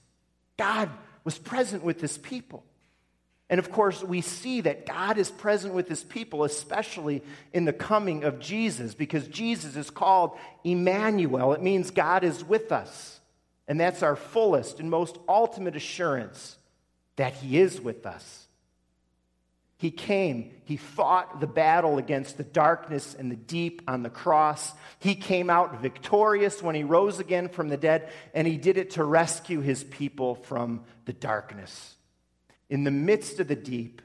God 0.57 0.89
was 1.23 1.37
present 1.37 1.83
with 1.83 2.01
his 2.01 2.17
people. 2.17 2.63
And 3.49 3.59
of 3.59 3.71
course, 3.71 4.03
we 4.03 4.21
see 4.21 4.61
that 4.61 4.85
God 4.85 5.17
is 5.17 5.31
present 5.31 5.73
with 5.73 5.87
his 5.87 6.03
people, 6.03 6.43
especially 6.43 7.23
in 7.53 7.63
the 7.65 7.73
coming 7.73 8.25
of 8.25 8.39
Jesus, 8.39 8.93
because 8.93 9.27
Jesus 9.27 9.77
is 9.77 9.89
called 9.89 10.37
Emmanuel. 10.65 11.53
It 11.53 11.61
means 11.61 11.91
God 11.91 12.23
is 12.23 12.43
with 12.43 12.71
us. 12.71 13.19
And 13.67 13.79
that's 13.79 14.03
our 14.03 14.15
fullest 14.15 14.79
and 14.79 14.89
most 14.89 15.17
ultimate 15.29 15.75
assurance 15.75 16.57
that 17.15 17.33
he 17.33 17.57
is 17.57 17.79
with 17.79 18.05
us. 18.05 18.47
He 19.79 19.91
came, 19.91 20.51
he 20.65 20.75
fought 20.75 21.39
the 21.39 21.47
battle 21.47 21.99
against 21.99 22.37
the 22.37 22.43
darkness 22.43 23.15
and 23.17 23.31
the 23.31 23.35
deep 23.35 23.83
on 23.87 24.01
the 24.01 24.09
cross. 24.09 24.73
He 24.99 25.13
came 25.13 25.51
out 25.51 25.81
victorious 25.81 26.63
when 26.63 26.73
he 26.73 26.83
rose 26.83 27.19
again 27.19 27.47
from 27.47 27.69
the 27.69 27.77
dead, 27.77 28.09
and 28.33 28.47
he 28.47 28.57
did 28.57 28.77
it 28.77 28.91
to 28.91 29.03
rescue 29.03 29.61
his 29.61 29.83
people 29.83 30.35
from 30.35 30.83
the 31.05 31.13
darkness 31.13 31.96
in 32.69 32.83
the 32.83 32.91
midst 32.91 33.39
of 33.39 33.47
the 33.47 33.55
deep, 33.55 34.01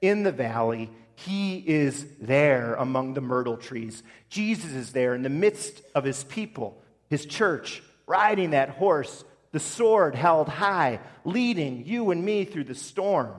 in 0.00 0.22
the 0.22 0.32
valley, 0.32 0.90
he 1.14 1.56
is 1.56 2.06
there 2.20 2.74
among 2.74 3.14
the 3.14 3.20
myrtle 3.20 3.56
trees. 3.56 4.02
Jesus 4.28 4.72
is 4.72 4.92
there 4.92 5.14
in 5.14 5.22
the 5.22 5.28
midst 5.28 5.80
of 5.94 6.04
his 6.04 6.24
people, 6.24 6.82
his 7.08 7.24
church, 7.24 7.82
riding 8.06 8.50
that 8.50 8.70
horse, 8.70 9.24
the 9.52 9.60
sword 9.60 10.14
held 10.14 10.48
high, 10.48 11.00
leading 11.24 11.86
you 11.86 12.10
and 12.10 12.22
me 12.24 12.44
through 12.44 12.64
the 12.64 12.74
storm. 12.74 13.32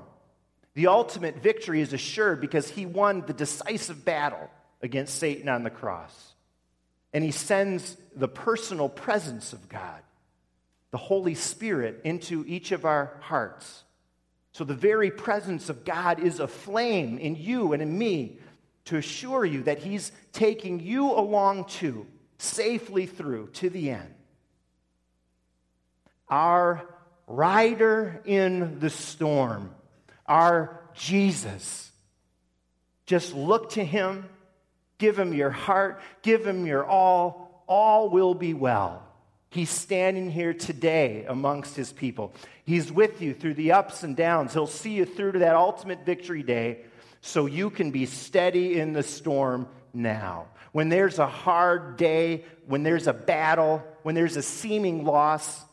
The 0.74 0.88
ultimate 0.88 1.42
victory 1.42 1.82
is 1.82 1.94
assured 1.94 2.42
because 2.42 2.70
he 2.70 2.86
won 2.86 3.24
the 3.26 3.34
decisive 3.34 4.04
battle 4.04 4.50
against 4.82 5.20
Satan 5.20 5.50
on 5.50 5.64
the 5.64 5.70
cross. 5.70 6.34
And 7.14 7.24
he 7.24 7.32
sends 7.32 7.98
the 8.16 8.28
personal 8.28 8.90
presence 8.90 9.54
of 9.54 9.70
God, 9.70 10.02
the 10.92 10.98
Holy 10.98 11.36
Spirit, 11.36 12.02
into 12.04 12.44
each 12.48 12.72
of 12.72 12.86
our 12.86 13.18
hearts. 13.22 13.84
So 14.58 14.64
the 14.64 14.74
very 14.74 15.12
presence 15.12 15.70
of 15.70 15.86
God 15.86 16.20
is 16.20 16.40
a 16.40 16.48
flame 16.48 17.20
in 17.20 17.36
you 17.36 17.74
and 17.74 17.82
in 17.84 17.96
me 17.96 18.40
to 18.86 18.98
assure 18.98 19.46
you 19.46 19.62
that 19.62 19.78
he's 19.78 20.12
taking 20.34 20.80
you 20.80 21.12
along 21.12 21.66
too, 21.66 22.08
safely 22.40 23.06
through 23.06 23.50
to 23.50 23.70
the 23.70 23.92
end. 23.92 24.12
Our 26.28 26.90
rider 27.28 28.20
in 28.26 28.80
the 28.80 28.90
storm 28.90 29.76
our 30.26 30.82
Jesus. 30.96 31.92
Just 33.06 33.36
look 33.36 33.70
to 33.74 33.86
him, 33.86 34.28
give 34.98 35.20
him 35.20 35.36
your 35.36 35.52
heart, 35.52 36.02
give 36.24 36.48
him 36.48 36.66
your 36.66 36.84
all. 36.84 37.64
All 37.68 38.10
will 38.10 38.34
be 38.34 38.56
well. 38.56 39.07
He's 39.50 39.70
standing 39.70 40.30
here 40.30 40.54
today 40.54 41.26
amongst 41.28 41.76
his 41.76 41.92
people. 41.94 42.34
He's 42.66 42.92
with 42.92 43.22
you 43.22 43.34
through 43.34 43.54
the 43.54 43.72
ups 43.72 44.04
and 44.04 44.16
downs. 44.16 44.54
He'll 44.54 44.68
see 44.68 44.92
you 44.92 45.06
through 45.06 45.34
to 45.34 45.40
that 45.40 45.56
ultimate 45.56 46.06
victory 46.06 46.44
day 46.44 46.86
so 47.22 47.46
you 47.46 47.70
can 47.70 47.92
be 47.92 48.06
steady 48.06 48.80
in 48.80 48.94
the 48.94 49.04
storm 49.04 49.68
now. 49.94 50.48
When 50.74 50.90
there's 50.90 51.18
a 51.18 51.28
hard 51.28 51.98
day, 51.98 52.44
when 52.66 52.84
there's 52.84 53.08
a 53.08 53.14
battle, 53.14 53.84
when 54.04 54.16
there's 54.16 54.36
a 54.36 54.44
seeming 54.44 55.06
loss, 55.06 55.64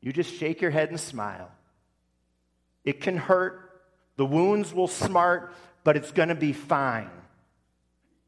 you 0.00 0.12
just 0.12 0.34
shake 0.34 0.60
your 0.60 0.70
head 0.70 0.90
and 0.90 1.00
smile. 1.00 1.50
It 2.84 3.00
can 3.00 3.16
hurt, 3.16 3.82
the 4.16 4.26
wounds 4.26 4.72
will 4.72 4.88
smart, 4.88 5.52
but 5.82 5.96
it's 5.96 6.12
going 6.12 6.28
to 6.28 6.34
be 6.34 6.52
fine. 6.52 7.10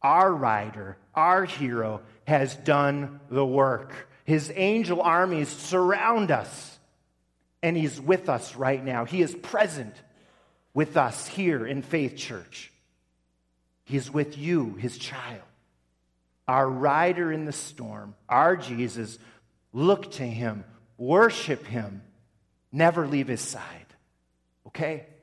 Our 0.02 0.32
rider, 0.32 0.96
our 1.14 1.44
hero, 1.44 2.02
has 2.26 2.56
done 2.56 3.20
the 3.30 3.46
work. 3.46 4.08
His 4.26 4.52
angel 4.56 5.00
armies 5.02 5.48
surround 5.48 6.32
us, 6.32 6.78
and 7.62 7.76
he's 7.76 8.00
with 8.00 8.28
us 8.28 8.56
right 8.56 8.84
now. 8.84 9.04
He 9.04 9.22
is 9.22 9.32
present 9.32 9.94
with 10.74 10.96
us 10.96 11.28
here 11.28 11.64
in 11.64 11.80
Faith 11.82 12.16
Church. 12.16 12.72
He 13.84 13.96
is 13.96 14.10
with 14.10 14.36
you, 14.36 14.74
his 14.74 14.98
child. 14.98 15.42
Our 16.48 16.68
rider 16.68 17.30
in 17.30 17.44
the 17.44 17.52
storm, 17.52 18.16
our 18.28 18.56
Jesus, 18.56 19.16
look 19.72 20.10
to 20.12 20.24
him, 20.24 20.64
worship 20.98 21.64
him, 21.64 22.02
never 22.72 23.06
leave 23.06 23.28
his 23.28 23.40
side. 23.40 23.86
Okay? 24.66 25.06